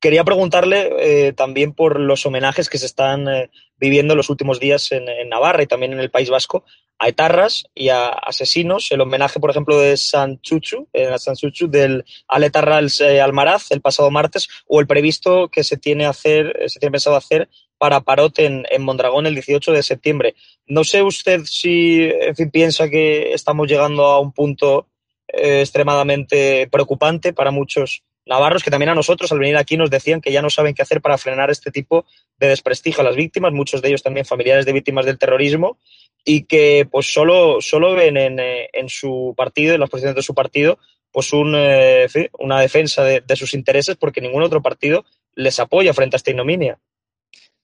Quería 0.01 0.23
preguntarle 0.23 0.89
eh, 0.97 1.31
también 1.33 1.73
por 1.73 1.99
los 1.99 2.25
homenajes 2.25 2.69
que 2.69 2.79
se 2.79 2.87
están 2.87 3.27
eh, 3.27 3.51
viviendo 3.77 4.15
los 4.15 4.31
últimos 4.31 4.59
días 4.59 4.91
en, 4.91 5.05
Navarra 5.29 5.61
y 5.61 5.67
también 5.67 5.93
en 5.93 5.99
el 5.99 6.09
País 6.09 6.31
Vasco 6.31 6.65
a 6.97 7.07
etarras 7.07 7.65
y 7.75 7.89
a 7.89 8.09
asesinos. 8.09 8.91
El 8.91 9.01
homenaje, 9.01 9.39
por 9.39 9.51
ejemplo, 9.51 9.79
de 9.79 9.95
San 9.97 10.41
Chuchu, 10.41 10.87
en 10.91 11.19
San 11.19 11.35
Chuchu, 11.35 11.67
del 11.67 12.03
Aletarra 12.27 12.79
eh, 12.79 13.21
Almaraz 13.21 13.69
el 13.69 13.81
pasado 13.81 14.09
martes, 14.09 14.49
o 14.65 14.79
el 14.79 14.87
previsto 14.87 15.49
que 15.49 15.63
se 15.63 15.77
tiene, 15.77 16.07
hacer, 16.07 16.63
se 16.65 16.79
tiene 16.79 16.93
pensado 16.93 17.15
hacer 17.15 17.47
para 17.77 18.01
Parot 18.01 18.39
en, 18.39 18.65
Mondragón 18.79 19.27
el 19.27 19.35
18 19.35 19.71
de 19.71 19.83
septiembre. 19.83 20.33
No 20.65 20.83
sé 20.83 21.03
usted 21.03 21.41
si 21.45 22.09
piensa 22.51 22.89
que 22.89 23.33
estamos 23.33 23.67
llegando 23.67 24.05
a 24.05 24.19
un 24.19 24.31
punto 24.31 24.87
extremadamente 25.27 26.67
preocupante 26.71 27.33
para 27.33 27.51
muchos 27.51 28.03
navarros 28.25 28.63
que 28.63 28.71
también 28.71 28.89
a 28.89 28.95
nosotros 28.95 29.31
al 29.31 29.39
venir 29.39 29.57
aquí 29.57 29.77
nos 29.77 29.89
decían 29.89 30.21
que 30.21 30.31
ya 30.31 30.41
no 30.41 30.49
saben 30.49 30.73
qué 30.73 30.81
hacer 30.81 31.01
para 31.01 31.17
frenar 31.17 31.49
este 31.49 31.71
tipo 31.71 32.05
de 32.37 32.47
desprestigio 32.49 33.01
a 33.01 33.03
las 33.03 33.15
víctimas, 33.15 33.53
muchos 33.53 33.81
de 33.81 33.89
ellos 33.89 34.03
también 34.03 34.25
familiares 34.25 34.65
de 34.65 34.73
víctimas 34.73 35.05
del 35.05 35.17
terrorismo, 35.17 35.77
y 36.23 36.43
que 36.43 36.87
pues 36.89 37.11
solo, 37.11 37.61
solo 37.61 37.93
ven 37.93 38.17
en, 38.17 38.39
eh, 38.39 38.69
en 38.73 38.89
su 38.89 39.33
partido, 39.35 39.73
en 39.73 39.79
las 39.79 39.89
posiciones 39.89 40.15
de 40.15 40.21
su 40.21 40.35
partido, 40.35 40.77
pues 41.11 41.33
un, 41.33 41.53
eh, 41.55 42.07
una 42.39 42.61
defensa 42.61 43.03
de, 43.03 43.21
de 43.21 43.35
sus 43.35 43.53
intereses 43.53 43.97
porque 43.97 44.21
ningún 44.21 44.43
otro 44.43 44.61
partido 44.61 45.03
les 45.33 45.59
apoya 45.59 45.93
frente 45.93 46.15
a 46.15 46.17
esta 46.17 46.31
ignominia. 46.31 46.79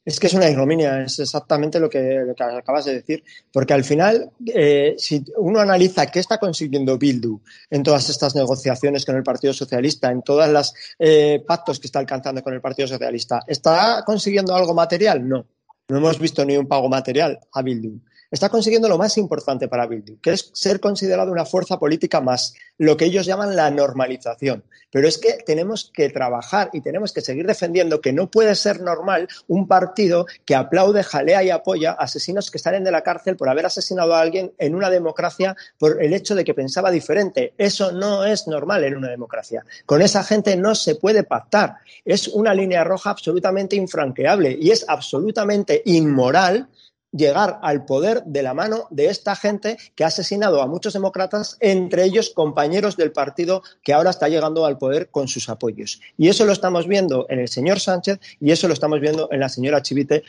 Es 0.08 0.22
que 0.22 0.28
es 0.28 0.34
una 0.34 0.50
ignominia, 0.50 1.04
es 1.04 1.20
exactamente 1.20 1.82
lo 1.82 1.90
que, 1.90 2.34
acabas 2.40 2.86
de 2.86 2.94
decir, 2.94 3.26
porque 3.52 3.74
al 3.74 3.84
final, 3.84 4.32
eh, 4.46 4.96
si 4.98 5.22
uno 5.36 5.60
analiza 5.60 6.06
qué 6.06 6.20
está 6.20 6.38
consiguiendo 6.38 6.98
Bildu 6.98 7.42
en 7.70 7.84
todas 7.84 8.10
estas 8.10 8.34
negociaciones 8.34 9.04
con 9.04 9.18
el 9.18 9.24
Partido 9.24 9.52
Socialista, 9.52 10.10
en 10.10 10.22
todos 10.22 10.48
los 10.48 10.74
eh, 10.98 11.44
pactos 11.46 11.78
que 11.78 11.88
está 11.88 12.00
alcanzando 12.00 12.42
con 12.42 12.54
el 12.54 12.62
Partido 12.62 12.88
Socialista, 12.88 13.42
¿está 13.46 14.02
consiguiendo 14.06 14.56
algo 14.56 14.74
material? 14.74 15.28
No, 15.28 15.46
no 15.90 15.98
hemos 15.98 16.18
visto 16.20 16.46
ni 16.46 16.56
un 16.56 16.70
pago 16.70 16.88
material 16.88 17.38
a 17.52 17.62
Bildu 17.62 18.00
está 18.31 18.50
consiguiendo 18.50 18.89
lo 18.89 18.98
más 18.98 19.17
importante 19.17 19.67
para 19.67 19.88
Bildu, 19.88 20.19
que 20.22 20.31
es 20.31 20.50
ser 20.53 20.79
considerado 20.79 21.31
una 21.31 21.46
fuerza 21.46 21.79
política 21.79 22.22
más, 22.22 22.53
lo 22.77 22.98
que 22.98 23.05
ellos 23.05 23.25
llaman 23.25 23.55
la 23.55 23.69
normalización. 23.72 24.63
Pero 24.91 25.07
es 25.07 25.17
que 25.17 25.38
tenemos 25.46 25.91
que 25.93 26.10
trabajar 26.10 26.69
y 26.74 26.81
tenemos 26.81 27.12
que 27.12 27.22
seguir 27.22 27.46
defendiendo 27.46 28.01
que 28.01 28.13
no 28.13 28.31
puede 28.31 28.55
ser 28.55 28.81
normal 28.81 29.27
un 29.48 29.67
partido 29.67 30.25
que 30.46 30.55
aplaude, 30.55 31.03
jalea 31.03 31.43
y 31.43 31.50
apoya 31.50 31.91
a 31.91 32.03
asesinos 32.05 32.51
que 32.51 32.60
salen 32.60 32.84
de 32.84 32.91
la 32.91 33.03
cárcel 33.03 33.36
por 33.36 33.50
haber 33.50 33.65
asesinado 33.65 34.15
a 34.15 34.22
alguien 34.22 34.53
en 34.57 34.75
una 34.75 34.89
democracia 34.89 35.55
por 35.77 36.01
el 36.01 36.13
hecho 36.13 36.36
de 36.36 36.46
que 36.46 36.53
pensaba 36.53 36.91
diferente. 36.91 37.53
Eso 37.57 37.91
no 37.91 38.24
es 38.25 38.48
normal 38.48 38.84
en 38.84 38.96
una 38.96 39.10
democracia. 39.10 39.65
Con 39.86 40.01
esa 40.01 40.24
gente 40.24 40.55
no 40.55 40.75
se 40.75 40.96
puede 40.96 41.24
pactar. 41.24 41.75
Es 42.05 42.27
una 42.29 42.53
línea 42.53 42.84
roja 42.84 43.10
absolutamente 43.10 43.75
infranqueable 43.75 44.57
y 44.60 44.72
es 44.72 44.86
absolutamente 44.88 45.81
inmoral 45.86 46.69
llegar 47.12 47.60
al 47.62 47.86
poder 47.86 48.24
de 48.26 48.44
la 48.44 48.54
mano 48.54 48.88
de 48.90 49.08
esta 49.08 49.36
gente 49.36 49.78
que 49.96 50.04
ha 50.04 50.08
asesinado 50.08 50.62
a 50.62 50.68
muchos 50.68 50.94
demócratas, 50.94 51.58
entre 51.60 52.04
ellos 52.04 52.32
compañeros 52.32 52.98
del 52.98 53.12
partido 53.12 53.64
que 53.84 53.94
ahora 53.94 54.10
está 54.10 54.28
llegando 54.28 54.66
al 54.66 54.78
poder 54.78 55.10
con 55.10 55.28
sus 55.28 55.50
apoyos. 55.50 56.02
Y 56.18 56.28
eso 56.28 56.46
lo 56.46 56.52
estamos 56.52 56.88
viendo 56.88 57.26
en 57.30 57.40
el 57.40 57.48
señor 57.48 57.80
Sánchez 57.80 58.20
y 58.40 58.52
eso 58.52 58.68
lo 58.68 58.74
estamos 58.74 59.00
viendo 59.00 59.30
en 59.32 59.40
la 59.40 59.50
señora 59.50 59.82
Chivite 59.82 60.24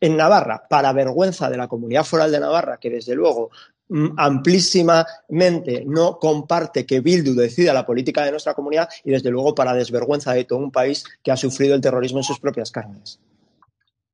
en 0.00 0.16
Navarra, 0.16 0.66
para 0.68 0.92
vergüenza 0.92 1.48
de 1.48 1.56
la 1.56 1.68
comunidad 1.68 2.04
foral 2.04 2.30
de 2.30 2.40
Navarra, 2.40 2.78
que 2.78 2.90
desde 2.90 3.14
luego 3.14 3.50
mm, 3.88 4.08
amplísimamente 4.18 5.84
no 5.86 6.18
comparte 6.18 6.84
que 6.84 7.00
Bildu 7.00 7.34
decida 7.34 7.72
la 7.72 7.86
política 7.86 8.24
de 8.24 8.32
nuestra 8.32 8.54
comunidad 8.54 8.88
y 9.02 9.12
desde 9.12 9.30
luego 9.30 9.54
para 9.54 9.72
desvergüenza 9.72 10.34
de 10.34 10.44
todo 10.44 10.58
un 10.58 10.72
país 10.72 11.04
que 11.22 11.32
ha 11.32 11.36
sufrido 11.36 11.74
el 11.74 11.80
terrorismo 11.80 12.18
en 12.18 12.24
sus 12.24 12.40
propias 12.40 12.70
carnes 12.70 13.20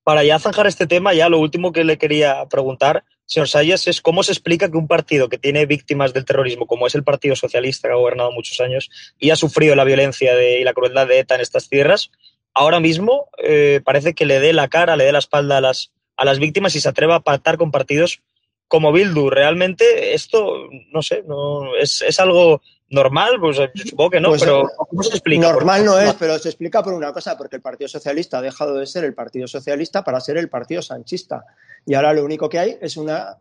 para 0.03 0.25
ya 0.25 0.39
zanjar 0.39 0.67
este 0.67 0.87
tema, 0.87 1.15
ya 1.15 1.29
lo 1.29 1.39
último 1.39 1.73
que 1.73 1.85
le 1.85 1.99
quería 1.99 2.47
preguntar, 2.47 3.05
señor 3.27 3.49
Sayas, 3.49 3.87
es 3.87 4.01
cómo 4.01 4.23
se 4.23 4.33
explica 4.33 4.71
que 4.71 4.77
un 4.77 4.89
partido 4.89 5.29
que 5.29 5.39
tiene 5.39 5.67
víctimas 5.67 6.13
del 6.13 6.25
terrorismo, 6.25 6.67
como 6.67 6.87
es 6.87 6.95
el 6.95 7.05
Partido 7.05 7.37
Socialista, 7.37 7.89
que 7.89 7.95
ha 7.95 7.97
gobernado 7.97 8.33
muchos 8.33 8.61
años 8.61 8.91
y 9.19 9.31
ha 9.31 9.37
sufrido 9.37 9.75
la 9.75 9.85
violencia 9.85 10.33
y 10.43 10.65
la 10.65 10.73
crueldad 10.73 11.07
de 11.07 11.19
ETA 11.19 11.37
en 11.37 11.41
estas 11.43 11.69
tierras, 11.69 12.11
ahora 12.55 12.81
mismo 12.81 13.29
eh, 13.43 13.81
parece 13.85 14.15
que 14.15 14.27
le 14.27 14.41
dé 14.41 14.53
la 14.53 14.69
cara, 14.69 14.97
le 14.97 15.05
dé 15.05 15.13
la 15.13 15.19
espalda 15.19 15.59
a 15.59 15.61
las, 15.61 15.93
a 16.17 16.25
las 16.25 16.39
víctimas 16.39 16.75
y 16.75 16.81
se 16.81 16.89
atreva 16.89 17.17
a 17.17 17.21
pactar 17.21 17.57
con 17.57 17.71
partidos 17.71 18.21
como 18.69 18.93
Bildu. 18.93 19.31
Realmente 19.31 20.15
esto, 20.15 20.69
no 20.91 21.03
sé, 21.03 21.23
no, 21.27 21.77
es, 21.77 22.03
es 22.03 22.21
algo 22.21 22.63
normal, 22.91 23.37
pues 23.41 23.59
eh, 23.59 23.71
supongo 23.75 24.11
que 24.11 24.21
no, 24.21 24.29
pues, 24.31 24.43
pero 24.43 24.69
¿cómo 24.77 25.03
se 25.03 25.11
explica? 25.11 25.53
Normal 25.53 25.85
no 25.85 25.99
es, 25.99 26.15
pero 26.15 26.39
se 26.39 26.49
explica 26.49 26.83
por 26.83 26.93
una 26.93 27.13
cosa, 27.13 27.37
porque 27.37 27.57
el 27.57 27.63
Partido 27.63 27.89
Socialista 27.89 28.39
ha 28.39 28.43
dejado 28.43 28.75
de 28.75 28.87
ser 28.87 29.05
el 29.05 29.15
Partido 29.15 29.47
Socialista 29.47 30.05
para 30.05 30.21
ser 30.21 30.37
el 30.37 30.49
Partido 30.49 30.83
Sanchista. 30.83 31.45
Y 31.87 31.95
ahora 31.95 32.13
lo 32.13 32.25
único 32.25 32.49
que 32.49 32.59
hay 32.59 32.79
es 32.81 32.97
una, 32.97 33.37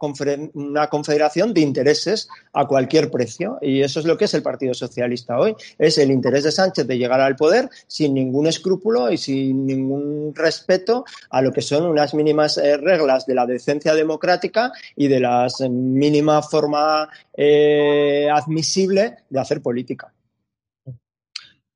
una 0.53 0.87
confederación 0.87 1.53
de 1.53 1.61
intereses 1.61 2.29
a 2.53 2.65
cualquier 2.65 3.11
precio. 3.11 3.57
Y 3.61 3.81
eso 3.81 3.99
es 3.99 4.05
lo 4.05 4.17
que 4.17 4.25
es 4.25 4.33
el 4.33 4.43
Partido 4.43 4.73
Socialista 4.73 5.37
hoy. 5.37 5.55
Es 5.77 5.97
el 5.97 6.11
interés 6.11 6.45
de 6.45 6.51
Sánchez 6.51 6.87
de 6.87 6.97
llegar 6.97 7.19
al 7.19 7.35
poder 7.35 7.69
sin 7.87 8.13
ningún 8.13 8.47
escrúpulo 8.47 9.11
y 9.11 9.17
sin 9.17 9.65
ningún 9.65 10.33
respeto 10.33 11.03
a 11.29 11.41
lo 11.41 11.51
que 11.51 11.61
son 11.61 11.85
unas 11.85 12.13
mínimas 12.13 12.57
eh, 12.57 12.77
reglas 12.77 13.25
de 13.25 13.35
la 13.35 13.45
decencia 13.45 13.93
democrática 13.93 14.71
y 14.95 15.07
de 15.07 15.19
la 15.19 15.47
mínima 15.69 16.41
forma 16.41 17.09
eh, 17.35 18.27
admisible 18.31 19.17
de 19.29 19.38
hacer 19.41 19.61
política. 19.61 20.13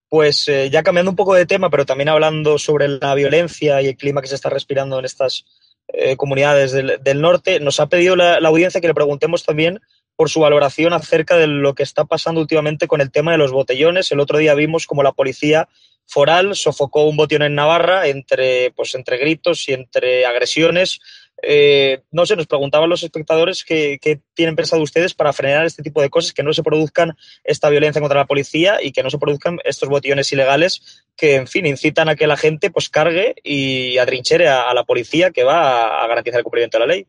Pues 0.10 0.48
eh, 0.48 0.70
ya 0.70 0.84
cambiando 0.84 1.10
un 1.10 1.16
poco 1.16 1.34
de 1.34 1.46
tema, 1.46 1.70
pero 1.70 1.86
también 1.86 2.10
hablando 2.10 2.60
sobre 2.60 2.88
la 2.88 3.16
violencia 3.16 3.82
y 3.82 3.88
el 3.88 3.98
clima 3.98 4.22
que 4.22 4.28
se 4.28 4.36
está 4.36 4.50
respirando 4.50 5.00
en 5.00 5.06
estas 5.06 5.46
eh, 5.88 6.16
comunidades 6.16 6.72
del, 6.72 7.22
norte, 7.22 7.60
nos 7.60 7.80
ha 7.80 7.88
pedido 7.88 8.16
la, 8.16 8.38
audiencia 8.38 8.80
que 8.80 8.88
le 8.88 8.94
preguntemos 8.94 9.44
también 9.44 9.82
por 10.16 10.30
su 10.30 10.40
valoración 10.40 10.94
acerca 10.94 11.36
de 11.36 11.48
lo 11.48 11.74
que 11.74 11.84
está 11.84 12.06
pasando 12.06 12.42
últimamente 12.42 12.88
con 12.88 13.02
el 13.02 13.12
tema 13.12 13.32
de 13.32 13.40
los 13.40 13.52
botellones. 13.52 14.12
El 14.12 14.20
otro 14.20 14.38
día 14.38 14.54
vimos 14.54 14.86
como 14.86 15.02
la 15.02 15.12
policía 15.12 15.68
foral 16.06 16.56
sofocó 16.56 17.06
un 17.06 17.18
botellón 17.18 17.44
en 17.44 17.56
Navarra 17.56 18.08
entre, 18.08 18.72
pues, 18.72 18.94
entre 18.96 19.18
gritos 19.18 19.68
y 19.68 19.74
entre 19.74 20.26
agresiones. 20.26 21.00
Eh, 21.46 22.02
no 22.12 22.26
sé, 22.26 22.38
nos 22.38 22.48
preguntaban 22.48 22.90
los 22.90 23.04
espectadores 23.04 23.66
qué, 23.66 24.00
tienen 24.34 24.56
pensado 24.56 24.82
ustedes 24.82 25.14
para 25.14 25.34
frenar 25.34 25.66
este 25.66 25.84
tipo 25.84 26.02
de 26.02 26.10
cosas, 26.10 26.32
que 26.32 26.42
no 26.42 26.54
se 26.54 26.64
produzcan 26.64 27.18
esta 27.44 27.70
violencia 27.70 28.02
contra 28.02 28.22
la 28.22 28.26
policía 28.26 28.80
y 28.82 28.94
que 28.94 29.04
no 29.04 29.10
se 29.10 29.18
produzcan 29.20 29.60
estos 29.66 29.90
botillones 29.90 30.32
ilegales 30.32 31.04
que, 31.18 31.36
en 31.36 31.48
fin, 31.48 31.66
incitan 31.66 32.08
a 32.08 32.16
que 32.16 32.28
la 32.28 32.38
gente 32.38 32.72
pues 32.72 32.90
cargue 32.90 33.36
y 33.44 33.98
atrinchere 33.98 34.48
a, 34.48 34.74
la 34.74 34.86
policía 34.86 35.32
que 35.32 35.44
va 35.44 36.04
a, 36.04 36.08
garantizar 36.08 36.40
el 36.40 36.44
cumplimiento 36.44 36.78
de 36.78 36.88
la 36.88 36.94
ley. 36.94 37.08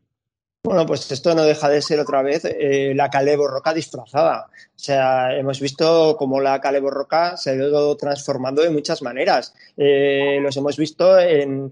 Bueno, 0.67 0.87
pues 0.87 1.13
esto 1.13 1.35
no 1.35 1.45
deja 1.45 1.69
de 1.69 1.83
ser 1.83 2.01
otra 2.01 2.23
vez 2.23 2.47
eh, 2.47 2.95
la 2.97 3.11
Calé 3.11 3.37
Borroca 3.37 3.75
disfrazada. 3.75 4.47
O 4.49 4.79
sea, 4.79 5.37
hemos 5.37 5.61
visto 5.61 6.17
cómo 6.19 6.41
la 6.41 6.59
Calé 6.59 6.81
Borroca 6.81 7.37
se 7.37 7.51
ha 7.51 7.55
ido 7.55 7.95
transformando 7.99 8.63
de 8.63 8.71
muchas 8.71 9.03
maneras. 9.03 9.55
Eh, 9.77 10.39
los 10.41 10.57
hemos 10.57 10.79
visto 10.79 11.19
en, 11.21 11.71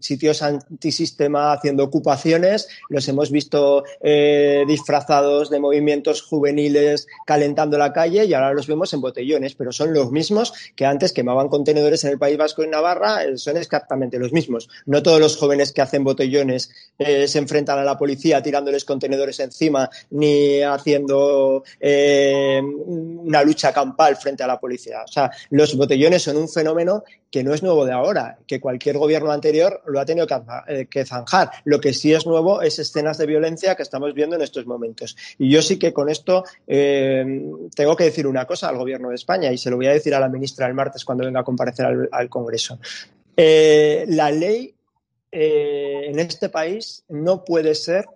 sitios 0.00 0.40
antisistema 0.42 1.52
haciendo 1.52 1.82
ocupaciones, 1.82 2.68
los 2.88 3.08
hemos 3.08 3.32
visto 3.32 3.82
eh, 4.00 4.62
disfrazados 4.68 5.50
de 5.50 5.58
movimientos 5.58 6.22
juveniles 6.22 7.08
calentando 7.26 7.76
la 7.76 7.92
calle 7.92 8.24
y 8.24 8.34
ahora 8.34 8.54
los 8.54 8.68
vemos 8.68 8.92
en 8.94 9.00
botellones, 9.00 9.56
pero 9.56 9.72
son 9.72 9.92
los 9.92 10.12
mismos 10.12 10.52
que 10.76 10.86
antes 10.86 11.12
quemaban 11.12 11.48
contenedores 11.48 12.04
en 12.04 12.10
el 12.10 12.18
País 12.20 12.38
Vasco 12.38 12.62
y 12.62 12.68
Navarra, 12.68 13.22
son 13.36 13.56
exactamente 13.56 14.20
los 14.20 14.32
mismos. 14.32 14.68
No 14.86 15.02
todos 15.02 15.18
los 15.18 15.36
jóvenes 15.36 15.72
que 15.72 15.82
hacen 15.82 16.04
botellones 16.04 16.70
se 17.32 17.38
enfrentan 17.38 17.78
a 17.78 17.84
la 17.84 17.96
policía 17.96 18.42
tirándoles 18.42 18.84
contenedores 18.84 19.40
encima 19.40 19.88
ni 20.10 20.60
haciendo 20.60 21.64
eh, 21.80 22.60
una 22.62 23.42
lucha 23.42 23.72
campal 23.72 24.16
frente 24.16 24.42
a 24.42 24.46
la 24.46 24.60
policía. 24.60 25.02
O 25.04 25.08
sea, 25.08 25.30
los 25.50 25.76
botellones 25.76 26.22
son 26.22 26.36
un 26.36 26.48
fenómeno 26.48 27.04
que 27.30 27.42
no 27.42 27.54
es 27.54 27.62
nuevo 27.62 27.86
de 27.86 27.92
ahora, 27.92 28.38
que 28.46 28.60
cualquier 28.60 28.98
gobierno 28.98 29.32
anterior 29.32 29.82
lo 29.86 29.98
ha 29.98 30.04
tenido 30.04 30.26
que 30.26 31.00
eh, 31.00 31.04
zanjar. 31.06 31.50
Lo 31.64 31.80
que 31.80 31.94
sí 31.94 32.12
es 32.12 32.26
nuevo 32.26 32.60
es 32.60 32.78
escenas 32.78 33.16
de 33.16 33.26
violencia 33.26 33.74
que 33.74 33.82
estamos 33.82 34.12
viendo 34.12 34.36
en 34.36 34.42
estos 34.42 34.66
momentos. 34.66 35.16
Y 35.38 35.50
yo 35.50 35.62
sí 35.62 35.78
que 35.78 35.94
con 35.94 36.10
esto 36.10 36.44
eh, 36.66 37.24
tengo 37.74 37.96
que 37.96 38.04
decir 38.04 38.26
una 38.26 38.44
cosa 38.44 38.68
al 38.68 38.76
gobierno 38.76 39.08
de 39.08 39.14
España 39.14 39.50
y 39.50 39.56
se 39.56 39.70
lo 39.70 39.76
voy 39.76 39.86
a 39.86 39.92
decir 39.92 40.14
a 40.14 40.20
la 40.20 40.28
ministra 40.28 40.66
el 40.66 40.74
martes 40.74 41.04
cuando 41.04 41.24
venga 41.24 41.40
a 41.40 41.44
comparecer 41.44 41.86
al, 42.12 42.28
Congreso. 42.28 42.78
la 43.36 44.30
ley 44.30 44.74
eh, 45.32 46.02
en 46.08 46.18
este 46.18 46.50
país 46.50 47.04
no 47.08 47.44
puede 47.44 47.74
ser 47.74 48.06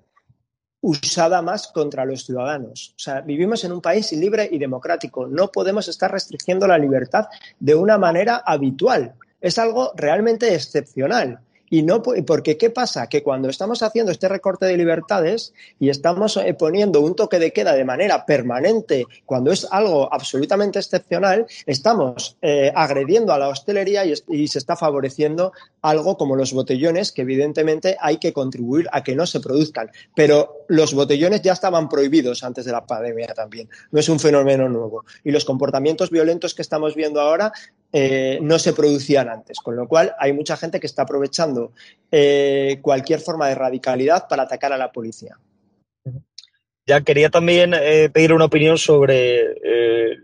usada 0.83 1.43
más 1.43 1.69
contra 1.69 2.05
los 2.05 2.25
ciudadanos. 2.25 2.93
O 2.95 2.99
sea, 2.99 3.23
vivimos 3.23 3.65
en 3.65 3.73
un 3.73 3.81
país 3.81 4.13
libre 4.13 4.49
y 4.53 4.59
democrático. 4.59 5.27
No 5.27 5.51
podemos 5.51 5.89
estar 5.89 6.13
restringiendo 6.13 6.67
la 6.67 6.79
libertad 6.79 7.27
de 7.59 7.75
una 7.75 7.99
manera 7.99 8.43
habitual. 8.47 9.15
Es 9.41 9.59
algo 9.59 9.93
realmente 9.97 10.55
excepcional. 10.55 11.41
Y 11.71 11.83
no, 11.83 12.03
porque 12.03 12.57
¿qué 12.57 12.71
pasa? 12.71 13.09
Que 13.09 13.23
cuando 13.23 13.49
estamos 13.49 13.83
haciendo 13.83 14.13
este 14.13 14.29
recorte 14.29 14.67
de 14.67 14.77
libertades 14.77 15.53
y 15.79 15.89
estamos 15.89 16.37
eh, 16.37 16.55
poniendo 16.55 17.01
un 17.01 17.15
toque 17.17 17.39
de 17.39 17.53
queda 17.53 17.75
de 17.75 17.85
manera 17.85 18.25
permanente, 18.25 19.07
cuando 19.25 19.51
es 19.53 19.67
algo 19.71 20.13
absolutamente 20.13 20.79
excepcional, 20.79 21.47
estamos 21.67 22.37
eh, 22.43 22.73
agrediendo 22.75 23.33
a 23.33 23.39
la 23.39 23.49
hostelería 23.49 24.05
y, 24.05 24.15
y, 24.29 24.49
se 24.49 24.59
está 24.59 24.77
favoreciendo 24.77 25.53
algo 25.83 26.17
como 26.17 26.37
los 26.37 26.53
botellones, 26.53 27.13
que 27.13 27.23
evidentemente 27.23 27.97
hay 28.01 28.19
que 28.19 28.33
contribuir 28.33 28.87
a 28.93 29.03
que 29.03 29.17
no 29.17 29.27
se 29.27 29.41
produzcan. 29.41 29.91
Pero 30.15 30.65
los 30.69 30.95
botellones 30.95 31.43
ya 31.43 31.53
estaban 31.53 31.89
prohibidos 31.89 32.45
antes 32.45 32.65
de 32.65 32.73
la 32.73 32.87
pandemia 32.87 33.29
también. 33.35 33.69
No 33.91 34.01
es 34.01 34.09
un 34.09 34.21
fenómeno 34.21 34.69
nuevo. 34.69 35.05
Y 35.25 35.31
los 35.31 35.45
comportamientos 35.45 36.11
violentos 36.11 36.55
que 36.55 36.63
estamos 36.63 36.95
viendo 36.95 37.21
ahora 37.21 37.53
eh, 37.93 38.41
no 38.43 38.59
se 38.59 38.73
producían 38.73 39.29
antes, 39.29 39.59
con 39.61 39.77
lo 39.77 39.87
cual 39.87 40.15
hay 40.19 40.33
mucha 40.33 40.57
gente 40.57 40.81
que 40.81 40.87
está 40.87 41.03
aprovechando 41.03 41.73
eh, 42.11 42.79
cualquier 42.83 43.21
forma 43.21 43.49
de 43.49 43.55
radicalidad 43.55 44.27
para 44.29 44.43
atacar 44.43 44.73
a 44.73 44.77
la 44.77 44.91
policía. 44.91 45.39
Ya 46.85 47.01
quería 47.01 47.31
también 47.31 47.75
eh, 47.75 48.11
pedir 48.13 48.33
una 48.33 48.45
opinión 48.45 48.79
sobre 48.79 49.55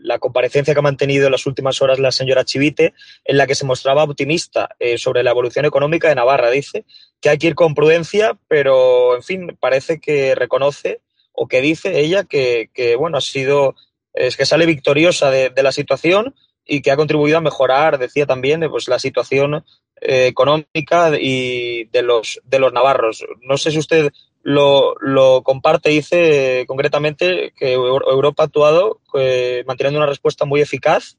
la 0.03 0.19
comparecencia 0.19 0.75
que 0.75 0.81
ha 0.81 0.83
mantenido 0.83 1.27
en 1.27 1.33
las 1.33 1.47
últimas 1.47 1.81
horas 1.81 1.99
la 1.99 2.13
señora 2.13 2.45
Chivite, 2.45 2.95
en 3.25 3.37
la 3.37 3.47
que 3.47 3.55
se 3.55 3.65
mostraba 3.65 4.05
optimista 4.05 4.69
sobre 4.97 5.23
la 5.23 5.31
evolución 5.31 5.65
económica 5.65 6.09
de 6.09 6.15
Navarra. 6.15 6.51
Dice 6.51 6.85
que 7.21 7.31
hay 7.31 7.39
que 7.39 7.49
ir 7.49 7.55
con 7.55 7.75
prudencia, 7.75 8.39
pero 8.49 9.17
en 9.17 9.23
fin, 9.23 9.57
parece 9.59 10.01
que 10.01 10.35
reconoce 10.35 11.01
o 11.33 11.49
que 11.49 11.61
dice 11.61 12.01
ella 12.01 12.25
que, 12.25 12.69
bueno, 12.99 13.19
ha 13.19 13.21
sido, 13.21 13.75
es 14.13 14.37
que 14.37 14.47
sale 14.47 14.67
victoriosa 14.67 15.31
de 15.31 15.63
la 15.63 15.73
situación 15.73 16.35
y 16.67 16.83
que 16.83 16.91
ha 16.91 16.97
contribuido 16.97 17.39
a 17.39 17.43
mejorar, 17.43 17.99
decía 17.99 18.27
también, 18.27 18.69
pues, 18.71 18.89
la 18.89 18.99
situación 18.99 19.65
eh, 20.01 20.27
económica 20.27 21.13
y 21.19 21.85
de 21.85 22.03
los, 22.03 22.41
de 22.45 22.59
los 22.59 22.73
navarros. 22.73 23.25
No 23.43 23.57
sé 23.57 23.71
si 23.71 23.79
usted 23.79 24.11
lo, 24.43 24.95
lo 25.01 25.43
comparte, 25.43 25.91
dice 25.91 26.65
concretamente 26.67 27.53
que 27.57 27.75
Europa 27.75 28.43
ha 28.43 28.47
actuado 28.47 29.01
eh, 29.15 29.65
manteniendo 29.67 29.99
una 29.99 30.09
respuesta 30.09 30.45
muy 30.45 30.61
eficaz. 30.61 31.17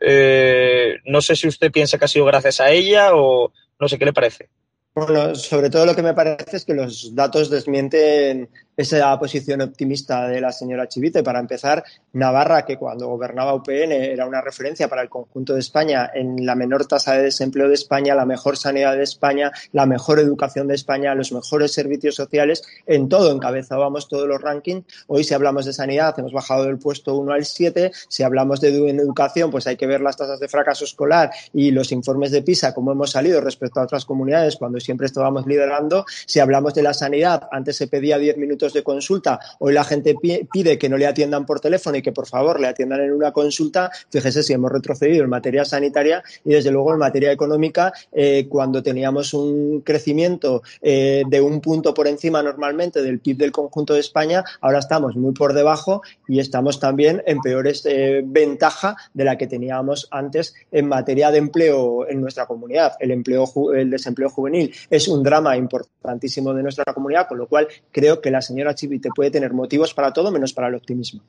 Eh, 0.00 0.96
no 1.04 1.20
sé 1.20 1.36
si 1.36 1.48
usted 1.48 1.70
piensa 1.70 1.98
que 1.98 2.04
ha 2.04 2.08
sido 2.08 2.24
gracias 2.24 2.60
a 2.60 2.70
ella 2.70 3.10
o 3.14 3.52
no 3.78 3.88
sé 3.88 3.98
qué 3.98 4.04
le 4.04 4.12
parece. 4.12 4.48
Bueno, 4.94 5.34
sobre 5.34 5.70
todo 5.70 5.86
lo 5.86 5.94
que 5.94 6.02
me 6.02 6.14
parece 6.14 6.56
es 6.56 6.64
que 6.64 6.74
los 6.74 7.14
datos 7.14 7.48
desmienten 7.48 8.48
esa 8.80 9.18
posición 9.18 9.60
optimista 9.60 10.26
de 10.26 10.40
la 10.40 10.52
señora 10.52 10.88
Chivite. 10.88 11.22
Para 11.22 11.38
empezar, 11.38 11.84
Navarra, 12.14 12.64
que 12.64 12.78
cuando 12.78 13.08
gobernaba 13.08 13.54
UPN 13.54 13.92
era 13.92 14.26
una 14.26 14.40
referencia 14.40 14.88
para 14.88 15.02
el 15.02 15.10
conjunto 15.10 15.52
de 15.52 15.60
España 15.60 16.10
en 16.14 16.46
la 16.46 16.54
menor 16.54 16.86
tasa 16.86 17.12
de 17.12 17.24
desempleo 17.24 17.68
de 17.68 17.74
España, 17.74 18.14
la 18.14 18.24
mejor 18.24 18.56
sanidad 18.56 18.96
de 18.96 19.02
España, 19.02 19.52
la 19.72 19.84
mejor 19.84 20.18
educación 20.18 20.66
de 20.66 20.74
España, 20.74 21.14
los 21.14 21.30
mejores 21.32 21.72
servicios 21.72 22.14
sociales, 22.14 22.62
en 22.86 23.08
todo 23.08 23.32
encabezábamos 23.32 24.08
todos 24.08 24.26
los 24.26 24.40
rankings. 24.40 24.86
Hoy 25.08 25.24
si 25.24 25.34
hablamos 25.34 25.66
de 25.66 25.74
sanidad 25.74 26.18
hemos 26.18 26.32
bajado 26.32 26.64
del 26.64 26.78
puesto 26.78 27.16
1 27.16 27.32
al 27.32 27.44
7, 27.44 27.92
si 28.08 28.22
hablamos 28.22 28.62
de 28.62 28.68
educación 28.68 29.50
pues 29.50 29.66
hay 29.66 29.76
que 29.76 29.86
ver 29.86 30.00
las 30.00 30.16
tasas 30.16 30.40
de 30.40 30.48
fracaso 30.48 30.84
escolar 30.84 31.30
y 31.52 31.70
los 31.70 31.92
informes 31.92 32.30
de 32.30 32.42
PISA, 32.42 32.72
cómo 32.72 32.92
hemos 32.92 33.10
salido 33.10 33.42
respecto 33.42 33.80
a 33.80 33.84
otras 33.84 34.06
comunidades 34.06 34.56
cuando 34.56 34.80
siempre 34.80 35.06
estábamos 35.06 35.46
liderando. 35.46 36.06
Si 36.26 36.40
hablamos 36.40 36.72
de 36.72 36.82
la 36.82 36.94
sanidad, 36.94 37.46
antes 37.52 37.76
se 37.76 37.86
pedía 37.86 38.16
10 38.16 38.38
minutos 38.38 38.69
de 38.72 38.82
consulta, 38.82 39.40
hoy 39.58 39.72
la 39.72 39.84
gente 39.84 40.14
pide 40.14 40.78
que 40.78 40.88
no 40.88 40.96
le 40.96 41.06
atiendan 41.06 41.46
por 41.46 41.60
teléfono 41.60 41.96
y 41.96 42.02
que 42.02 42.12
por 42.12 42.26
favor 42.26 42.60
le 42.60 42.68
atiendan 42.68 43.00
en 43.00 43.12
una 43.12 43.32
consulta, 43.32 43.90
fíjese 44.10 44.42
si 44.42 44.52
hemos 44.52 44.70
retrocedido 44.70 45.24
en 45.24 45.30
materia 45.30 45.64
sanitaria 45.64 46.22
y 46.44 46.50
desde 46.50 46.70
luego 46.70 46.92
en 46.92 46.98
materia 46.98 47.32
económica, 47.32 47.92
eh, 48.12 48.46
cuando 48.48 48.82
teníamos 48.82 49.34
un 49.34 49.80
crecimiento 49.82 50.62
eh, 50.80 51.22
de 51.26 51.40
un 51.40 51.60
punto 51.60 51.94
por 51.94 52.08
encima 52.08 52.42
normalmente 52.42 53.02
del 53.02 53.20
PIB 53.20 53.36
del 53.38 53.52
conjunto 53.52 53.94
de 53.94 54.00
España, 54.00 54.44
ahora 54.60 54.78
estamos 54.78 55.16
muy 55.16 55.32
por 55.32 55.52
debajo 55.52 56.02
y 56.28 56.40
estamos 56.40 56.80
también 56.80 57.22
en 57.26 57.40
peores 57.40 57.84
eh, 57.86 58.22
ventaja 58.24 58.96
de 59.14 59.24
la 59.24 59.36
que 59.36 59.46
teníamos 59.46 60.08
antes 60.10 60.54
en 60.70 60.88
materia 60.88 61.30
de 61.30 61.38
empleo 61.38 62.08
en 62.08 62.20
nuestra 62.20 62.46
comunidad. 62.46 62.94
El 63.00 63.10
empleo, 63.10 63.44
el 63.74 63.90
desempleo 63.90 64.28
juvenil 64.28 64.74
es 64.88 65.08
un 65.08 65.22
drama 65.22 65.56
importantísimo 65.56 66.54
de 66.54 66.62
nuestra 66.62 66.84
comunidad, 66.92 67.28
con 67.28 67.38
lo 67.38 67.46
cual 67.46 67.68
creo 67.90 68.20
que 68.20 68.30
la 68.30 68.42
señora 68.42 68.59
señora 68.60 68.74
Chivite 68.74 69.08
puede 69.14 69.30
tener 69.30 69.54
motivos 69.54 69.94
para 69.94 70.12
todo 70.12 70.30
menos 70.30 70.52
para 70.52 70.68
el 70.68 70.74
optimismo. 70.74 71.22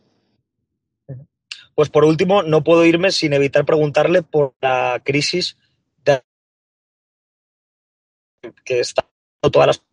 Pues 1.74 1.90
por 1.90 2.04
último, 2.04 2.44
no 2.44 2.62
puedo 2.62 2.84
irme 2.84 3.12
sin 3.12 3.32
evitar 3.32 3.64
preguntarle 3.66 4.22
por 4.22 4.54
la 4.60 5.02
crisis 5.04 5.58
que 8.66 8.80
está 8.80 9.08
todas 9.40 9.68
las 9.68 9.84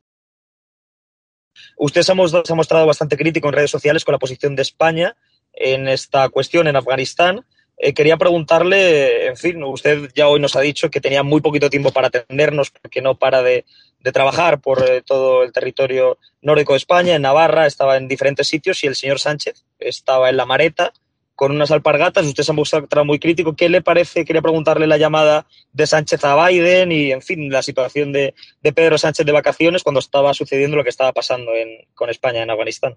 Usted 1.76 2.02
se 2.02 2.12
ha 2.12 2.54
mostrado 2.54 2.86
bastante 2.86 3.16
crítico 3.16 3.46
en 3.48 3.54
redes 3.54 3.70
sociales 3.70 4.04
con 4.04 4.14
la 4.14 4.18
posición 4.18 4.56
de 4.56 4.62
España 4.62 5.16
en 5.52 5.86
esta 5.86 6.28
cuestión 6.30 6.66
en 6.66 6.76
Afganistán. 6.76 7.46
Eh, 7.80 7.94
quería 7.94 8.16
preguntarle, 8.16 9.28
en 9.28 9.36
fin, 9.36 9.62
usted 9.62 10.10
ya 10.14 10.26
hoy 10.26 10.40
nos 10.40 10.56
ha 10.56 10.60
dicho 10.60 10.90
que 10.90 11.00
tenía 11.00 11.22
muy 11.22 11.40
poquito 11.40 11.70
tiempo 11.70 11.92
para 11.92 12.08
atendernos 12.08 12.70
porque 12.70 13.00
no 13.00 13.16
para 13.16 13.42
de, 13.42 13.64
trabajar 14.12 14.60
por 14.60 14.82
eh, 14.82 15.02
todo 15.02 15.44
el 15.44 15.52
territorio 15.52 16.18
nórdico 16.42 16.72
de 16.72 16.78
España, 16.78 17.14
en 17.14 17.22
Navarra, 17.22 17.66
estaba 17.66 17.96
en 17.96 18.08
diferentes 18.08 18.48
sitios 18.48 18.82
y 18.82 18.88
el 18.88 18.96
señor 18.96 19.20
Sánchez 19.20 19.64
estaba 19.78 20.28
en 20.28 20.36
la 20.36 20.46
Mareta 20.46 20.92
con 21.36 21.52
unas 21.52 21.70
alpargatas. 21.70 22.26
Usted 22.26 22.42
se 22.42 22.50
ha 22.50 22.54
mostrado 22.54 23.04
muy 23.04 23.20
crítico. 23.20 23.54
¿Qué 23.54 23.68
le 23.68 23.80
parece? 23.80 24.24
Quería 24.24 24.42
preguntarle 24.42 24.88
la 24.88 24.96
llamada 24.96 25.46
de 25.72 25.86
Sánchez 25.86 26.24
a 26.24 26.48
Biden 26.48 26.90
y, 26.90 27.12
en 27.12 27.22
fin, 27.22 27.48
la 27.48 27.62
situación 27.62 28.12
de, 28.12 28.34
Pedro 28.74 28.98
Sánchez 28.98 29.24
de 29.24 29.30
vacaciones 29.30 29.84
cuando 29.84 30.00
estaba 30.00 30.34
sucediendo 30.34 30.76
lo 30.76 30.82
que 30.82 30.90
estaba 30.90 31.12
pasando 31.12 31.52
con 31.94 32.10
España 32.10 32.42
en 32.42 32.50
Afganistán. 32.50 32.96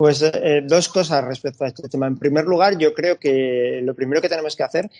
Pues 0.00 0.22
eh, 0.22 0.62
dos 0.64 0.88
cosas 0.88 1.22
respecto 1.22 1.62
a 1.62 1.66
este 1.66 1.86
tema. 1.86 2.06
En 2.06 2.16
primer 2.16 2.46
lugar, 2.46 2.78
yo 2.78 2.94
creo 2.94 3.18
que 3.18 3.82
lo 3.82 3.94
primero 3.94 4.22
que 4.22 4.30
tenemos 4.30 4.56
que 4.56 4.62
hacer 4.62 4.90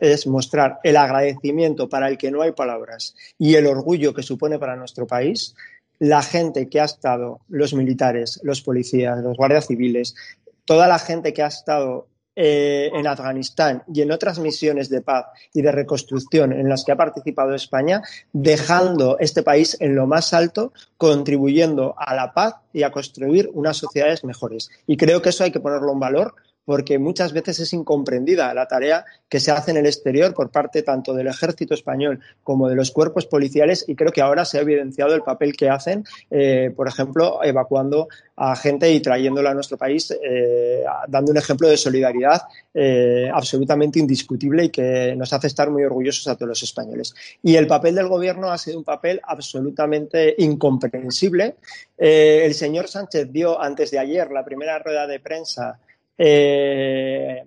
es 0.00 0.26
mostrar 0.26 0.80
el 0.82 0.96
agradecimiento 0.96 1.88
para 1.88 2.08
el 2.08 2.18
que 2.18 2.32
no 2.32 2.42
hay 2.42 2.50
palabras 2.50 3.14
y 3.38 3.54
el 3.54 3.68
orgullo 3.68 4.12
que 4.12 4.24
supone 4.24 4.58
para 4.58 4.74
nuestro 4.74 5.06
país 5.06 5.54
la 6.00 6.22
gente 6.22 6.68
que 6.68 6.80
ha 6.80 6.86
estado, 6.86 7.42
los 7.48 7.72
militares, 7.72 8.40
los 8.42 8.62
policías, 8.62 9.22
los 9.22 9.36
guardias 9.36 9.68
civiles, 9.68 10.16
toda 10.64 10.88
la 10.88 10.98
gente 10.98 11.32
que 11.32 11.44
ha 11.44 11.46
estado 11.46 12.08
eh, 12.34 12.90
en 12.94 13.06
Afganistán 13.06 13.82
y 13.92 14.00
en 14.00 14.10
otras 14.10 14.38
misiones 14.38 14.88
de 14.88 15.02
paz 15.02 15.26
y 15.52 15.60
de 15.60 15.70
reconstrucción 15.70 16.52
en 16.52 16.68
las 16.68 16.84
que 16.84 16.92
ha 16.92 16.96
participado 16.96 17.54
España, 17.54 18.02
dejando 18.32 19.18
este 19.18 19.42
país 19.42 19.76
en 19.80 19.94
lo 19.94 20.06
más 20.06 20.32
alto, 20.32 20.72
contribuyendo 20.96 21.94
a 21.98 22.14
la 22.14 22.32
paz 22.32 22.54
y 22.72 22.84
a 22.84 22.90
construir 22.90 23.50
unas 23.52 23.76
sociedades 23.76 24.24
mejores. 24.24 24.70
Y 24.86 24.96
creo 24.96 25.20
que 25.20 25.28
eso 25.28 25.44
hay 25.44 25.52
que 25.52 25.60
ponerlo 25.60 25.92
en 25.92 26.00
valor 26.00 26.34
porque 26.64 26.98
muchas 26.98 27.32
veces 27.32 27.60
es 27.60 27.72
incomprendida 27.72 28.52
la 28.54 28.66
tarea 28.66 29.04
que 29.28 29.40
se 29.40 29.50
hace 29.50 29.72
en 29.72 29.78
el 29.78 29.86
exterior 29.86 30.34
por 30.34 30.50
parte 30.50 30.82
tanto 30.82 31.14
del 31.14 31.26
ejército 31.26 31.74
español 31.74 32.20
como 32.42 32.68
de 32.68 32.76
los 32.76 32.90
cuerpos 32.90 33.26
policiales 33.26 33.84
y 33.88 33.94
creo 33.94 34.12
que 34.12 34.20
ahora 34.20 34.44
se 34.44 34.58
ha 34.58 34.62
evidenciado 34.62 35.14
el 35.14 35.22
papel 35.22 35.56
que 35.56 35.68
hacen, 35.68 36.04
eh, 36.30 36.72
por 36.74 36.88
ejemplo, 36.88 37.40
evacuando 37.42 38.08
a 38.36 38.54
gente 38.56 38.90
y 38.92 39.00
trayéndola 39.00 39.50
a 39.50 39.54
nuestro 39.54 39.76
país, 39.76 40.10
eh, 40.10 40.84
dando 41.08 41.32
un 41.32 41.38
ejemplo 41.38 41.68
de 41.68 41.76
solidaridad 41.76 42.42
eh, 42.74 43.28
absolutamente 43.32 43.98
indiscutible 43.98 44.64
y 44.64 44.70
que 44.70 45.14
nos 45.16 45.32
hace 45.32 45.46
estar 45.46 45.70
muy 45.70 45.84
orgullosos 45.84 46.26
a 46.28 46.36
todos 46.36 46.48
los 46.48 46.62
españoles. 46.62 47.14
Y 47.42 47.56
el 47.56 47.66
papel 47.66 47.94
del 47.94 48.08
gobierno 48.08 48.50
ha 48.50 48.58
sido 48.58 48.78
un 48.78 48.84
papel 48.84 49.20
absolutamente 49.24 50.34
incomprensible. 50.38 51.56
el 51.96 52.54
señor 52.54 52.88
Sánchez 52.88 53.30
dio 53.30 53.60
antes 53.60 53.90
de 53.90 53.98
ayer 53.98 54.30
la 54.30 54.44
primera 54.44 54.78
rueda 54.78 55.06
de 55.06 55.20
prensa 55.20 55.78
eh, 56.18 57.44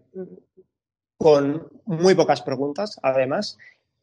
con 1.18 1.68
muy 1.86 2.16
pocas 2.16 2.42
preguntas, 2.42 3.00
además, 3.02 3.58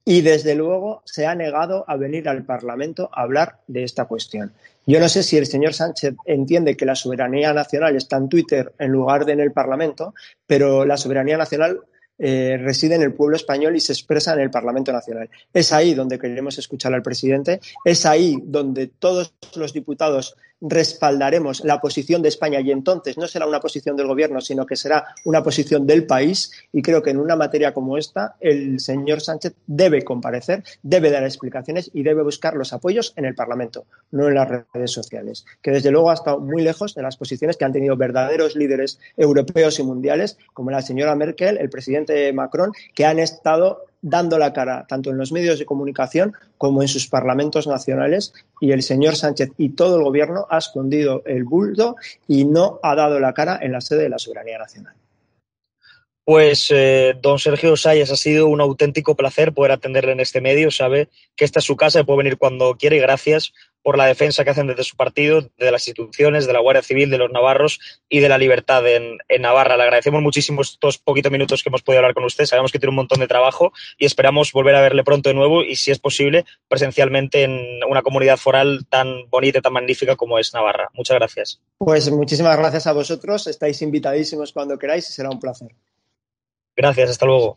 y 0.05 0.21
desde 0.23 0.55
luego 0.55 1.03
se 1.05 1.27
ha 1.27 1.35
negado 1.35 1.85
a 1.87 1.97
venir 1.97 2.29
al 2.29 2.45
Parlamento 2.45 3.09
a 3.13 3.23
hablar 3.23 3.61
de 3.69 3.85
esta 3.85 4.07
cuestión. 4.07 4.53
Yo 4.87 4.99
no 4.99 5.09
sé 5.09 5.23
si 5.23 5.37
el 5.37 5.47
señor 5.47 5.75
Sánchez 5.75 6.15
entiende 6.27 6.77
que 6.77 6.87
la 6.87 6.97
soberanía 6.97 7.53
nacional 7.53 7.97
está 7.97 8.17
en 8.17 8.29
Twitter 8.29 8.73
en 8.79 8.91
lugar 8.91 9.25
de 9.25 9.33
en 9.33 9.41
el 9.41 9.53
Parlamento, 9.53 10.15
pero 10.47 10.85
la 10.85 10.97
soberanía 10.97 11.37
nacional 11.37 11.81
eh, 12.19 12.59
reside 12.61 12.97
en 12.97 13.03
el 13.03 13.15
pueblo 13.15 13.37
español 13.37 13.77
y 13.77 13.81
se 13.81 13.93
expresa 13.93 14.35
en 14.35 14.41
el 14.41 14.51
Parlamento 14.51 14.93
Nacional. 14.93 15.31
Es 15.53 15.73
ahí 15.73 15.95
donde 15.95 16.19
queremos 16.19 16.59
escuchar 16.59 16.93
al 16.95 17.03
presidente, 17.03 17.61
es 17.85 18.05
ahí 18.07 18.39
donde 18.43 18.89
todos 18.89 19.35
los 19.55 19.73
diputados 19.73 20.37
respaldaremos 20.63 21.65
la 21.65 21.81
posición 21.81 22.23
de 22.23 22.29
España 22.29 22.61
y 22.61 22.71
entonces 22.71 23.19
no 23.19 23.27
será 23.27 23.47
una 23.47 23.61
posición 23.61 23.97
del 23.97 24.07
gobierno, 24.07 24.41
sino 24.41 24.65
que 24.65 24.77
será 24.77 25.15
una 25.25 25.43
posición 25.43 25.87
del 25.87 26.07
país 26.07 26.53
y 26.73 26.83
creo 26.83 27.03
que 27.03 27.11
en 27.11 27.19
una 27.19 27.37
materia 27.37 27.75
como 27.75 27.99
esta 27.99 28.37
el 28.41 28.81
señor 28.81 29.21
Sánchez 29.21 29.55
debe 29.67 30.03
comparecer, 30.03 30.63
debe 30.83 31.11
dar 31.11 31.25
explicaciones 31.25 31.91
y 31.93 32.03
debe 32.03 32.23
buscar 32.23 32.55
los 32.55 32.73
apoyos 32.73 33.13
en 33.17 33.25
el 33.25 33.35
Parlamento, 33.35 33.87
no 34.13 34.29
en 34.29 34.35
las 34.35 34.49
redes 34.49 34.91
sociales, 34.91 35.45
que 35.61 35.73
desde 35.73 35.91
luego 35.91 36.11
ha 36.11 36.15
estado 36.15 36.41
muy 36.41 36.63
lejos 36.63 36.95
de 36.95 37.03
las 37.03 37.17
posiciones 37.17 37.57
que 37.57 37.65
han 37.65 37.73
tenido 37.73 37.97
verdaderos 37.97 38.57
líderes 38.57 38.99
europeos 39.17 39.79
y 39.79 39.83
mundiales 39.83 40.39
como 40.55 40.71
la 40.71 40.83
señora 40.83 41.17
Merkel, 41.17 41.59
el 41.59 41.71
presidente 41.71 42.33
Macron, 42.33 42.73
que 42.95 43.05
han 43.05 43.19
estado 43.19 43.85
dando 44.03 44.37
la 44.37 44.53
cara 44.53 44.85
tanto 44.87 45.11
en 45.11 45.17
los 45.17 45.33
medios 45.33 45.59
de 45.59 45.65
comunicación 45.65 46.35
como 46.59 46.83
en 46.83 46.89
sus 46.89 47.09
parlamentos 47.09 47.67
nacionales 47.67 48.35
y 48.61 48.73
el 48.73 48.83
señor 48.83 49.17
Sánchez 49.17 49.53
y 49.57 49.71
todo 49.71 49.97
el 49.97 50.03
gobierno 50.03 50.47
ha 50.51 50.59
escondido 50.59 51.23
el 51.25 51.45
bulto 51.45 51.97
y 52.27 52.45
no 52.45 52.81
ha 52.83 52.95
dado 52.95 53.21
la 53.21 53.33
cara 53.33 53.59
en 53.63 53.73
la 53.73 53.81
sede 53.81 54.03
de 54.03 54.09
la 54.11 54.19
soberanía 54.19 54.59
nacional. 54.59 54.95
Pues 56.25 56.69
eh, 56.71 57.15
don 57.21 57.41
Sergio 57.41 57.77
Sayas, 57.77 58.13
ha 58.13 58.17
sido 58.17 58.47
un 58.47 58.61
auténtico 58.61 59.17
placer 59.17 59.53
poder 59.53 59.73
atenderle 59.73 60.13
en 60.13 60.21
este 60.21 60.41
medio. 60.41 60.71
Sabe 60.71 61.09
que 61.35 61.45
esta 61.45 61.59
es 61.59 61.65
su 61.65 61.77
casa 61.77 62.01
y 62.01 62.05
puede 62.05 62.19
venir 62.19 62.39
cuando 62.39 62.77
quiere. 62.77 62.99
Gracias 62.99 63.53
por 63.83 63.99
la 63.99 64.07
defensa 64.07 64.45
que 64.45 64.51
hacen 64.51 64.67
desde 64.67 64.85
su 64.85 64.97
partido, 64.97 65.43
de 65.59 65.71
las 65.71 65.87
instituciones, 65.89 66.47
de 66.47 66.53
la 66.53 66.61
Guardia 66.61 66.83
Civil, 66.83 67.11
de 67.11 67.19
los 67.19 67.31
navarros 67.31 67.81
y 68.09 68.21
de 68.21 68.29
la 68.29 68.39
libertad 68.39 68.87
en, 68.87 69.19
Navarra. 69.41 69.77
Le 69.77 69.83
agradecemos 69.83 70.23
muchísimo 70.23 70.63
estos 70.63 70.99
poquitos 70.99 71.33
minutos 71.33 71.63
que 71.63 71.69
hemos 71.69 71.83
podido 71.83 71.99
hablar 71.99 72.15
con 72.15 72.25
usted. 72.25 72.45
Sabemos 72.45 72.71
que 72.71 72.79
tiene 72.79 72.91
un 72.91 72.97
montón 72.97 73.21
de 73.21 73.27
trabajo 73.27 73.73
y 73.99 74.07
esperamos 74.07 74.53
volver 74.53 74.75
a 74.77 74.81
verle 74.81 75.03
pronto 75.03 75.29
de 75.29 75.35
nuevo 75.35 75.63
y, 75.63 75.77
si 75.77 75.91
es 75.91 75.99
posible, 75.99 76.45
presencialmente 76.69 77.43
en 77.43 77.81
una 77.89 78.03
comunidad 78.03 78.37
foral 78.37 78.87
tan 78.89 79.29
bonita 79.29 79.59
y 79.59 79.63
tan 79.63 79.73
magnífica 79.73 80.17
como 80.17 80.39
es 80.39 80.55
Navarra. 80.55 80.91
Muchas 80.95 81.17
gracias. 81.17 81.61
Pues 81.79 82.11
muchísimas 82.11 82.57
gracias 82.57 82.87
a 82.87 82.93
vosotros. 82.93 83.47
Estáis 83.47 83.83
invitadísimos 83.83 84.53
cuando 84.53 84.79
queráis 84.79 85.09
y 85.09 85.13
será 85.13 85.31
un 85.31 85.41
placer. 85.41 85.75
Gracias, 86.77 87.11
hasta 87.11 87.27
luego. 87.27 87.57